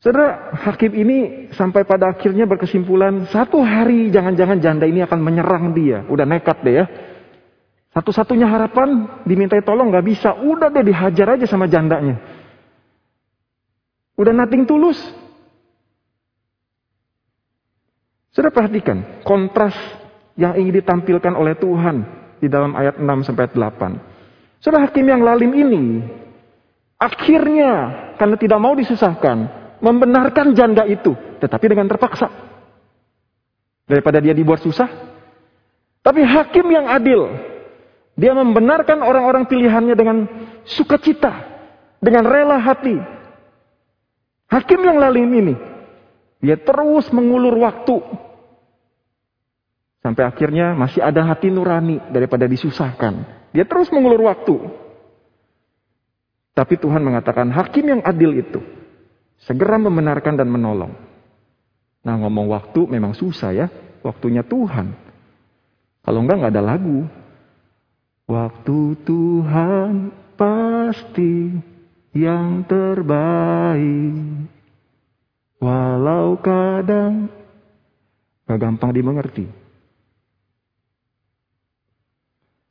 Saudara, 0.00 0.56
hakim 0.56 0.96
ini 0.96 1.18
sampai 1.52 1.84
pada 1.84 2.08
akhirnya 2.08 2.48
berkesimpulan, 2.48 3.28
satu 3.28 3.60
hari 3.60 4.08
jangan-jangan 4.08 4.56
janda 4.56 4.88
ini 4.88 5.04
akan 5.04 5.20
menyerang 5.20 5.76
dia. 5.76 6.08
Udah 6.08 6.24
nekat 6.24 6.64
deh 6.64 6.74
ya. 6.80 6.84
Satu-satunya 7.92 8.48
harapan 8.48 9.20
dimintai 9.28 9.60
tolong 9.60 9.92
gak 9.92 10.08
bisa. 10.08 10.32
Udah 10.40 10.72
deh 10.72 10.88
dihajar 10.88 11.36
aja 11.36 11.44
sama 11.44 11.68
jandanya. 11.68 12.16
Udah 14.16 14.32
nating 14.32 14.64
tulus. 14.64 14.96
Saudara 18.32 18.56
perhatikan 18.56 19.20
kontras 19.20 19.76
yang 20.32 20.56
ingin 20.56 20.80
ditampilkan 20.80 21.36
oleh 21.36 21.60
Tuhan 21.60 22.08
di 22.40 22.48
dalam 22.48 22.72
ayat 22.72 22.96
6 22.96 23.28
sampai 23.28 23.52
8. 23.52 24.64
Saudara 24.64 24.88
hakim 24.88 25.04
yang 25.04 25.20
lalim 25.20 25.52
ini 25.52 25.84
akhirnya 26.96 27.72
karena 28.16 28.36
tidak 28.40 28.60
mau 28.64 28.72
disusahkan 28.72 29.59
membenarkan 29.80 30.52
janda 30.52 30.84
itu, 30.84 31.16
tetapi 31.40 31.66
dengan 31.72 31.88
terpaksa. 31.88 32.28
Daripada 33.88 34.22
dia 34.22 34.36
dibuat 34.36 34.62
susah. 34.62 34.86
Tapi 36.00 36.22
hakim 36.22 36.70
yang 36.70 36.86
adil, 36.86 37.28
dia 38.14 38.32
membenarkan 38.36 39.02
orang-orang 39.02 39.48
pilihannya 39.50 39.96
dengan 39.96 40.16
sukacita, 40.64 41.32
dengan 41.98 42.24
rela 42.24 42.60
hati. 42.60 42.96
Hakim 44.48 44.80
yang 44.84 44.96
lalim 45.00 45.28
ini, 45.28 45.54
dia 46.38 46.56
terus 46.60 47.10
mengulur 47.10 47.56
waktu. 47.60 48.00
Sampai 50.00 50.24
akhirnya 50.24 50.72
masih 50.72 51.04
ada 51.04 51.20
hati 51.28 51.52
nurani 51.52 52.00
daripada 52.08 52.48
disusahkan. 52.48 53.44
Dia 53.52 53.68
terus 53.68 53.92
mengulur 53.92 54.24
waktu. 54.24 54.56
Tapi 56.56 56.80
Tuhan 56.80 57.04
mengatakan 57.04 57.52
hakim 57.52 57.84
yang 57.84 58.00
adil 58.00 58.32
itu 58.32 58.79
Segera 59.40 59.80
membenarkan 59.80 60.36
dan 60.36 60.52
menolong. 60.52 60.92
Nah 62.04 62.14
ngomong 62.20 62.52
waktu 62.52 62.84
memang 62.88 63.16
susah 63.16 63.56
ya. 63.56 63.66
Waktunya 64.04 64.44
Tuhan. 64.44 64.92
Kalau 66.04 66.20
enggak 66.24 66.36
nggak 66.40 66.54
ada 66.56 66.64
lagu. 66.64 67.08
Waktu 68.28 68.78
Tuhan 69.04 70.12
pasti 70.36 71.56
yang 72.16 72.64
terbaik. 72.68 74.48
Walau 75.60 76.40
kadang 76.40 77.28
gak 78.48 78.60
gampang 78.60 78.96
dimengerti. 78.96 79.44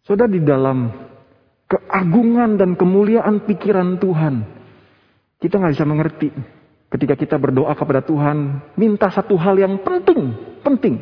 Sudah 0.09 0.25
di 0.25 0.41
dalam 0.41 0.89
keagungan 1.69 2.57
dan 2.57 2.73
kemuliaan 2.73 3.45
pikiran 3.45 4.01
Tuhan, 4.01 4.41
kita 5.37 5.61
nggak 5.61 5.73
bisa 5.77 5.85
mengerti 5.85 6.29
Ketika 6.89 7.13
kita 7.13 7.37
berdoa 7.37 7.69
kepada 7.77 8.01
Tuhan, 8.01 8.65
minta 8.73 9.13
satu 9.13 9.37
hal 9.37 9.61
yang 9.61 9.77
penting. 9.85 10.33
penting. 10.65 10.95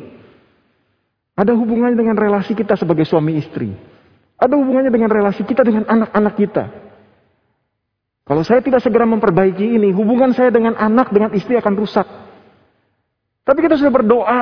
Ada 1.32 1.56
hubungannya 1.56 1.96
dengan 1.96 2.18
relasi 2.18 2.52
kita 2.52 2.76
sebagai 2.76 3.08
suami 3.08 3.40
istri. 3.40 3.72
Ada 4.36 4.52
hubungannya 4.54 4.92
dengan 4.92 5.08
relasi 5.08 5.42
kita 5.48 5.64
dengan 5.64 5.88
anak-anak 5.88 6.34
kita. 6.36 6.64
Kalau 8.28 8.44
saya 8.44 8.60
tidak 8.60 8.84
segera 8.84 9.08
memperbaiki 9.08 9.64
ini, 9.64 9.88
hubungan 9.96 10.36
saya 10.36 10.52
dengan 10.52 10.76
anak, 10.76 11.08
dengan 11.08 11.32
istri 11.32 11.56
akan 11.56 11.74
rusak. 11.80 12.04
Tapi 13.48 13.58
kita 13.64 13.80
sudah 13.80 13.88
berdoa 13.88 14.38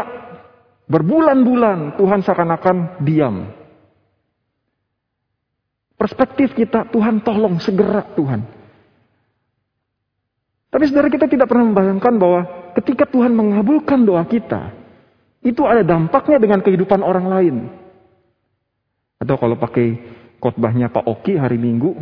berbulan-bulan, 0.90 1.94
Tuhan 1.94 2.20
seakan-akan 2.26 3.06
diam. 3.06 3.46
Perspektif 5.94 6.58
kita, 6.58 6.90
Tuhan 6.90 7.22
tolong 7.22 7.62
segera 7.62 8.02
Tuhan. 8.18 8.42
Tapi 10.76 10.92
saudara 10.92 11.08
kita 11.08 11.24
tidak 11.24 11.48
pernah 11.48 11.72
membayangkan 11.72 12.20
bahwa 12.20 12.40
ketika 12.76 13.08
Tuhan 13.08 13.32
mengabulkan 13.32 14.04
doa 14.04 14.20
kita, 14.28 14.76
itu 15.40 15.64
ada 15.64 15.80
dampaknya 15.80 16.36
dengan 16.36 16.60
kehidupan 16.60 17.00
orang 17.00 17.32
lain. 17.32 17.56
Atau 19.16 19.40
kalau 19.40 19.56
pakai 19.56 19.96
khotbahnya 20.36 20.92
Pak 20.92 21.08
Oki 21.08 21.40
hari 21.40 21.56
Minggu, 21.56 21.96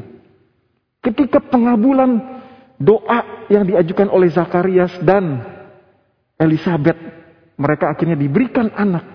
ketika 1.07 1.39
pengabulan 1.39 2.19
doa 2.83 3.47
yang 3.47 3.63
diajukan 3.63 4.11
oleh 4.11 4.35
Zakarias 4.35 4.91
dan 5.07 5.39
Elizabeth, 6.35 6.99
mereka 7.55 7.95
akhirnya 7.95 8.19
diberikan 8.19 8.75
anak. 8.75 9.07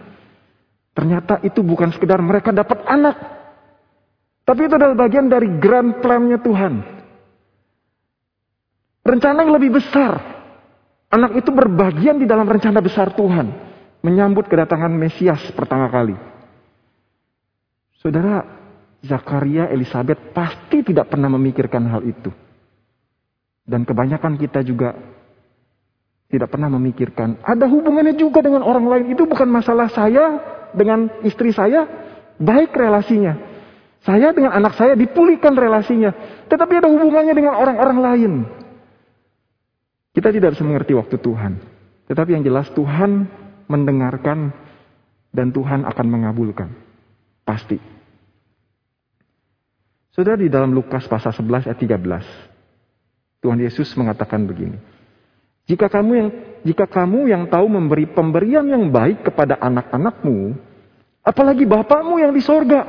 Ternyata 0.96 1.44
itu 1.44 1.60
bukan 1.68 1.92
sekedar 1.92 2.24
mereka 2.24 2.56
dapat 2.56 2.80
anak, 2.88 3.20
tapi 4.48 4.72
itu 4.72 4.80
adalah 4.80 4.96
bagian 4.96 5.28
dari 5.28 5.52
grand 5.60 6.00
plan-nya 6.00 6.40
Tuhan. 6.40 6.99
Rencana 9.04 9.48
yang 9.48 9.54
lebih 9.56 9.80
besar. 9.80 10.20
Anak 11.10 11.42
itu 11.42 11.50
berbagian 11.50 12.22
di 12.22 12.30
dalam 12.30 12.46
rencana 12.46 12.78
besar 12.86 13.18
Tuhan 13.18 13.70
menyambut 14.06 14.48
kedatangan 14.48 14.92
Mesias 14.94 15.42
pertama 15.58 15.90
kali. 15.90 16.16
Saudara, 18.00 18.46
Zakaria 19.04 19.68
Elizabeth 19.72 20.32
pasti 20.32 20.84
tidak 20.84 21.12
pernah 21.12 21.28
memikirkan 21.32 21.84
hal 21.90 22.04
itu. 22.08 22.32
Dan 23.68 23.84
kebanyakan 23.84 24.40
kita 24.40 24.64
juga 24.64 24.96
tidak 26.30 26.50
pernah 26.54 26.70
memikirkan. 26.74 27.42
Ada 27.44 27.66
hubungannya 27.68 28.16
juga 28.16 28.40
dengan 28.46 28.64
orang 28.64 28.86
lain. 28.86 29.06
Itu 29.14 29.26
bukan 29.26 29.50
masalah 29.50 29.90
saya 29.92 30.26
dengan 30.74 31.10
istri 31.26 31.52
saya. 31.52 31.86
Baik 32.40 32.72
relasinya. 32.72 33.36
Saya 34.00 34.32
dengan 34.32 34.56
anak 34.56 34.80
saya 34.80 34.96
dipulihkan 34.96 35.58
relasinya. 35.60 36.16
Tetapi 36.48 36.74
ada 36.80 36.88
hubungannya 36.88 37.36
dengan 37.36 37.60
orang-orang 37.60 38.00
lain. 38.00 38.32
Kita 40.14 40.34
tidak 40.34 40.58
bisa 40.58 40.66
mengerti 40.66 40.94
waktu 40.98 41.18
Tuhan. 41.22 41.54
Tetapi 42.10 42.34
yang 42.34 42.44
jelas 42.46 42.70
Tuhan 42.74 43.30
mendengarkan, 43.70 44.50
dan 45.30 45.54
Tuhan 45.54 45.86
akan 45.86 46.06
mengabulkan. 46.10 46.70
Pasti. 47.46 47.78
Sudah 50.14 50.36
di 50.36 50.50
dalam 50.50 50.74
Lukas 50.74 51.06
pasal 51.06 51.32
11 51.32 51.70
ayat 51.70 51.80
13. 51.80 53.40
Tuhan 53.40 53.60
Yesus 53.62 53.88
mengatakan 53.96 54.44
begini. 54.44 54.76
Jika 55.70 55.88
kamu 55.88 56.12
yang 56.18 56.30
jika 56.66 56.86
kamu 56.90 57.30
yang 57.30 57.46
tahu 57.48 57.70
memberi 57.70 58.10
pemberian 58.10 58.66
yang 58.68 58.90
baik 58.90 59.24
kepada 59.32 59.56
anak-anakmu, 59.62 60.58
apalagi 61.24 61.64
Bapakmu 61.64 62.20
yang 62.20 62.34
di 62.36 62.42
sorga, 62.44 62.84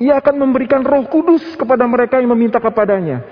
ia 0.00 0.16
akan 0.16 0.38
memberikan 0.38 0.80
roh 0.80 1.04
kudus 1.10 1.44
kepada 1.58 1.84
mereka 1.84 2.22
yang 2.22 2.30
meminta 2.32 2.56
kepadanya. 2.62 3.26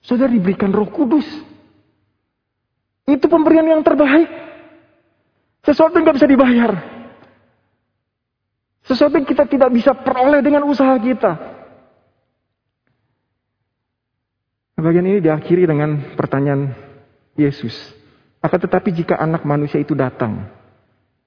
Saudara 0.00 0.32
diberikan 0.32 0.72
roh 0.72 0.88
kudus. 0.88 1.26
Itu 3.06 3.26
pemberian 3.26 3.66
yang 3.66 3.82
terbaik. 3.82 4.30
Sesuatu 5.62 5.94
yang 5.98 6.06
gak 6.06 6.18
bisa 6.22 6.30
dibayar. 6.30 6.70
Sesuatu 8.82 9.14
yang 9.14 9.26
kita 9.26 9.46
tidak 9.46 9.70
bisa 9.70 9.94
peroleh 9.94 10.42
dengan 10.42 10.66
usaha 10.66 10.94
kita. 10.98 11.32
Bagian 14.82 15.06
ini 15.06 15.22
diakhiri 15.22 15.62
dengan 15.62 16.18
pertanyaan 16.18 16.74
Yesus. 17.38 17.70
Akan 18.42 18.58
tetapi 18.58 18.90
jika 18.90 19.14
anak 19.14 19.46
manusia 19.46 19.78
itu 19.78 19.94
datang, 19.94 20.50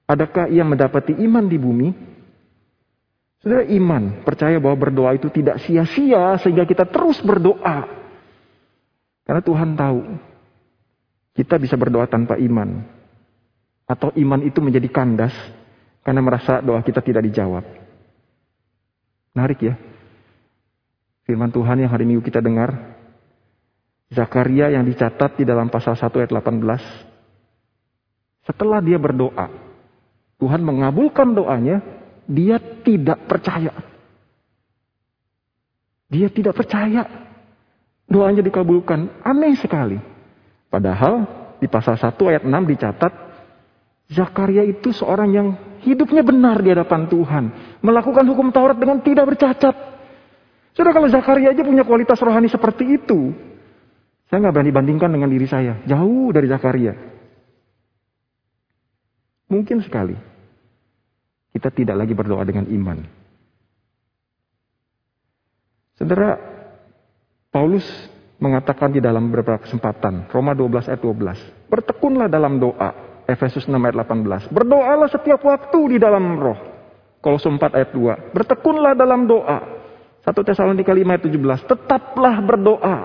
adakah 0.04 0.52
ia 0.52 0.60
mendapati 0.60 1.16
iman 1.24 1.48
di 1.48 1.56
bumi? 1.56 1.88
Saudara 3.40 3.64
iman, 3.64 4.20
percaya 4.20 4.60
bahwa 4.60 4.76
berdoa 4.76 5.16
itu 5.16 5.32
tidak 5.32 5.64
sia-sia 5.64 6.36
sehingga 6.44 6.68
kita 6.68 6.84
terus 6.84 7.16
berdoa. 7.24 7.88
Karena 9.24 9.40
Tuhan 9.40 9.72
tahu 9.72 10.00
kita 11.36 11.60
bisa 11.60 11.76
berdoa 11.76 12.08
tanpa 12.08 12.40
iman 12.40 12.80
atau 13.86 14.10
iman 14.16 14.40
itu 14.42 14.58
menjadi 14.58 14.90
kandas 14.90 15.36
karena 16.02 16.24
merasa 16.24 16.64
doa 16.64 16.82
kita 16.82 17.04
tidak 17.04 17.22
dijawab. 17.28 17.62
Menarik 19.36 19.60
ya. 19.60 19.76
Firman 21.28 21.52
Tuhan 21.52 21.84
yang 21.84 21.92
hari 21.92 22.08
Minggu 22.08 22.24
kita 22.24 22.40
dengar. 22.40 22.96
Zakaria 24.08 24.70
yang 24.70 24.86
dicatat 24.86 25.36
di 25.36 25.44
dalam 25.44 25.66
pasal 25.66 25.98
1 25.98 26.08
ayat 26.08 26.30
18. 26.30 28.46
Setelah 28.46 28.78
dia 28.78 29.02
berdoa, 29.02 29.50
Tuhan 30.38 30.62
mengabulkan 30.62 31.34
doanya, 31.34 31.82
dia 32.30 32.62
tidak 32.86 33.26
percaya. 33.26 33.74
Dia 36.06 36.30
tidak 36.30 36.54
percaya. 36.54 37.02
Doanya 38.06 38.46
dikabulkan. 38.46 39.26
Aneh 39.26 39.58
sekali. 39.58 39.98
Padahal 40.68 41.26
di 41.62 41.66
pasal 41.70 41.96
1 41.96 42.16
ayat 42.30 42.42
6 42.44 42.72
dicatat 42.72 43.12
Zakaria 44.06 44.62
itu 44.62 44.94
seorang 44.94 45.30
yang 45.34 45.48
hidupnya 45.82 46.22
benar 46.22 46.62
di 46.62 46.70
hadapan 46.70 47.10
Tuhan. 47.10 47.44
Melakukan 47.82 48.22
hukum 48.30 48.54
Taurat 48.54 48.78
dengan 48.78 49.02
tidak 49.02 49.34
bercacat. 49.34 49.74
Sudah 50.78 50.92
kalau 50.94 51.10
Zakaria 51.10 51.50
aja 51.50 51.66
punya 51.66 51.82
kualitas 51.82 52.22
rohani 52.22 52.46
seperti 52.46 53.02
itu. 53.02 53.34
Saya 54.30 54.46
nggak 54.46 54.54
berani 54.54 54.72
bandingkan 54.74 55.10
dengan 55.10 55.30
diri 55.30 55.46
saya. 55.50 55.82
Jauh 55.86 56.30
dari 56.30 56.46
Zakaria. 56.46 56.94
Mungkin 59.50 59.82
sekali. 59.82 60.14
Kita 61.50 61.72
tidak 61.72 61.96
lagi 61.98 62.14
berdoa 62.14 62.44
dengan 62.46 62.68
iman. 62.68 62.98
Saudara, 65.96 66.36
Paulus 67.48 67.86
mengatakan 68.36 68.92
di 68.92 69.00
dalam 69.00 69.32
beberapa 69.32 69.60
kesempatan. 69.60 70.28
Roma 70.28 70.52
12 70.52 70.92
ayat 70.92 71.02
12. 71.02 71.70
Bertekunlah 71.72 72.28
dalam 72.28 72.60
doa 72.60 72.90
Efesus 73.26 73.66
6 73.66 73.74
ayat 73.74 73.96
18. 74.06 74.54
Berdoalah 74.54 75.08
setiap 75.10 75.40
waktu 75.42 75.96
di 75.96 75.98
dalam 75.98 76.38
roh. 76.38 76.58
Kolose 77.18 77.48
4 77.50 77.58
ayat 77.74 77.90
2. 77.90 78.36
Bertekunlah 78.36 78.92
dalam 78.94 79.26
doa. 79.26 79.58
1 80.22 80.30
Tesalonika 80.46 80.94
5 80.94 81.10
ayat 81.10 81.22
17. 81.26 81.70
Tetaplah 81.70 82.36
berdoa. 82.44 82.96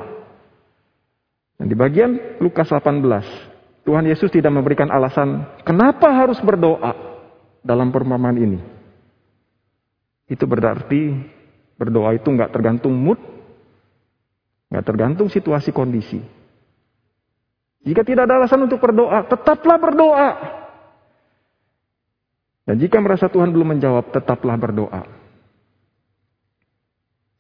Dan 1.58 1.66
di 1.70 1.76
bagian 1.78 2.38
Lukas 2.42 2.70
18. 2.70 3.52
Tuhan 3.82 4.06
Yesus 4.06 4.30
tidak 4.30 4.54
memberikan 4.54 4.94
alasan 4.94 5.42
kenapa 5.66 6.14
harus 6.14 6.38
berdoa 6.46 6.94
dalam 7.66 7.90
perumpamaan 7.90 8.38
ini. 8.38 8.60
Itu 10.30 10.46
berarti 10.46 11.18
berdoa 11.82 12.14
itu 12.14 12.30
nggak 12.30 12.54
tergantung 12.54 12.94
mood, 12.94 13.18
nggak 14.72 14.86
tergantung 14.88 15.28
situasi 15.28 15.76
kondisi. 15.76 16.24
Jika 17.84 18.08
tidak 18.08 18.30
ada 18.30 18.40
alasan 18.40 18.64
untuk 18.64 18.80
berdoa, 18.80 19.28
tetaplah 19.28 19.78
berdoa. 19.78 20.30
Dan 22.64 22.80
jika 22.80 23.02
merasa 23.04 23.28
Tuhan 23.28 23.52
belum 23.52 23.76
menjawab, 23.76 24.16
tetaplah 24.16 24.56
berdoa. 24.56 25.04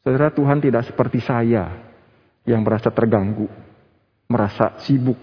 Saudara 0.01 0.33
Tuhan 0.33 0.59
tidak 0.59 0.89
seperti 0.89 1.21
saya 1.21 1.71
yang 2.43 2.65
merasa 2.65 2.89
terganggu, 2.89 3.45
merasa 4.25 4.75
sibuk, 4.81 5.17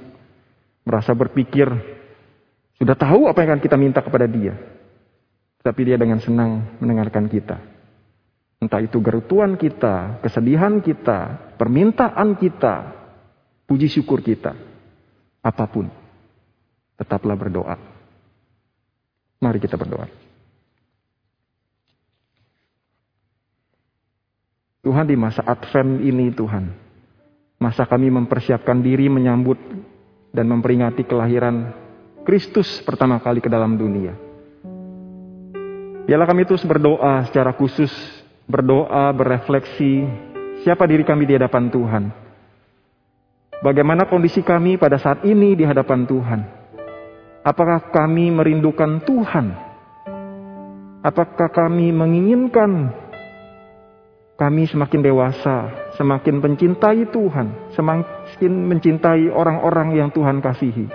merasa 0.87 1.11
berpikir, 1.13 1.67
sudah 2.79 2.95
tahu 2.95 3.27
apa 3.27 3.43
yang 3.43 3.59
akan 3.59 3.63
kita 3.67 3.77
minta 3.77 4.01
kepada 4.01 4.31
dia. 4.31 4.55
Tapi 5.59 5.81
dia 5.83 5.99
dengan 5.99 6.23
senang 6.23 6.79
mendengarkan 6.79 7.27
kita. 7.27 7.59
Entah 8.63 8.79
itu 8.79 9.03
gerutuan 9.03 9.59
kita, 9.59 10.23
kesedihan 10.23 10.79
kita, 10.79 11.48
permintaan 11.59 12.39
kita, 12.39 12.75
puji 13.67 13.91
syukur 13.91 14.23
kita 14.23 14.55
apa 15.43 15.65
pun, 15.67 15.91
tetaplah 16.95 17.35
berdoa. 17.35 17.77
Mari 19.39 19.59
kita 19.59 19.75
berdoa. 19.75 20.07
Tuhan 24.83 25.05
di 25.05 25.19
masa 25.19 25.43
Advent 25.45 26.01
ini 26.01 26.31
Tuhan, 26.33 26.71
masa 27.61 27.85
kami 27.85 28.09
mempersiapkan 28.09 28.79
diri 28.79 29.11
menyambut 29.11 29.59
dan 30.33 30.47
memperingati 30.49 31.05
kelahiran 31.05 31.75
Kristus 32.23 32.81
pertama 32.87 33.19
kali 33.19 33.43
ke 33.43 33.51
dalam 33.51 33.75
dunia. 33.77 34.15
Biarlah 36.09 36.25
kami 36.25 36.49
terus 36.49 36.65
berdoa 36.65 37.29
secara 37.29 37.53
khusus, 37.53 37.93
berdoa, 38.49 39.13
berefleksi, 39.13 40.09
siapa 40.69 40.85
diri 40.85 41.01
kami 41.09 41.25
di 41.25 41.33
hadapan 41.41 41.73
Tuhan 41.73 42.29
Bagaimana 43.59 44.07
kondisi 44.07 44.47
kami 44.47 44.79
pada 44.79 45.03
saat 45.03 45.27
ini 45.27 45.59
di 45.59 45.67
hadapan 45.67 46.07
Tuhan? 46.07 46.41
Apakah 47.43 47.91
kami 47.91 48.31
merindukan 48.31 49.03
Tuhan? 49.03 49.51
Apakah 51.03 51.51
kami 51.51 51.91
menginginkan 51.91 52.95
kami 54.39 54.71
semakin 54.71 55.03
dewasa, 55.03 55.91
semakin 55.99 56.39
mencintai 56.39 57.11
Tuhan, 57.11 57.75
semakin 57.75 58.53
mencintai 58.71 59.27
orang-orang 59.27 59.99
yang 59.99 60.15
Tuhan 60.15 60.39
kasihi? 60.39 60.87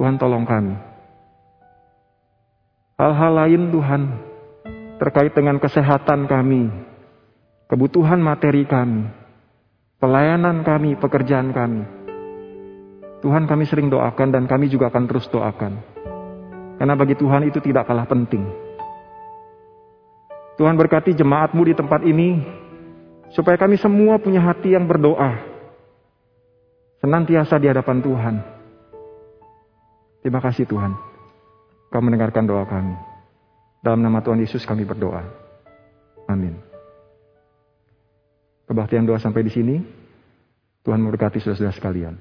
Tuhan 0.00 0.16
tolong 0.16 0.48
kami. 0.48 0.80
Hal-hal 2.96 3.32
lain 3.36 3.68
Tuhan 3.68 4.02
terkait 5.04 5.36
dengan 5.36 5.60
kesehatan 5.60 6.24
kami, 6.24 6.72
kebutuhan 7.68 8.24
materi 8.24 8.64
kami, 8.64 9.04
pelayanan 10.00 10.64
kami, 10.64 10.96
pekerjaan 10.96 11.52
kami 11.52 12.04
Tuhan 13.24 13.48
kami 13.48 13.64
sering 13.64 13.88
doakan 13.88 14.36
dan 14.36 14.44
kami 14.44 14.68
juga 14.68 14.92
akan 14.92 15.08
terus 15.08 15.24
doakan. 15.32 15.80
Karena 16.76 16.92
bagi 16.92 17.16
Tuhan 17.16 17.48
itu 17.48 17.56
tidak 17.64 17.88
kalah 17.88 18.04
penting. 18.04 18.44
Tuhan 20.60 20.76
berkati 20.76 21.16
jemaatmu 21.16 21.64
di 21.64 21.72
tempat 21.72 22.04
ini, 22.04 22.44
supaya 23.32 23.56
kami 23.56 23.80
semua 23.80 24.20
punya 24.20 24.44
hati 24.44 24.76
yang 24.76 24.84
berdoa. 24.84 25.40
Senantiasa 27.00 27.56
di 27.56 27.64
hadapan 27.72 28.04
Tuhan. 28.04 28.34
Terima 30.20 30.44
kasih 30.44 30.68
Tuhan. 30.68 30.92
Kau 31.88 32.04
mendengarkan 32.04 32.44
doa 32.44 32.68
kami. 32.68 33.13
Dalam 33.84 34.00
nama 34.00 34.24
Tuhan 34.24 34.40
Yesus 34.40 34.64
kami 34.64 34.88
berdoa. 34.88 35.20
Amin. 36.24 36.56
Kebaktian 38.64 39.04
doa 39.04 39.20
sampai 39.20 39.44
di 39.44 39.52
sini. 39.52 39.76
Tuhan 40.80 41.04
memberkati 41.04 41.36
saudara-saudara 41.36 41.76
sekalian. 41.76 42.16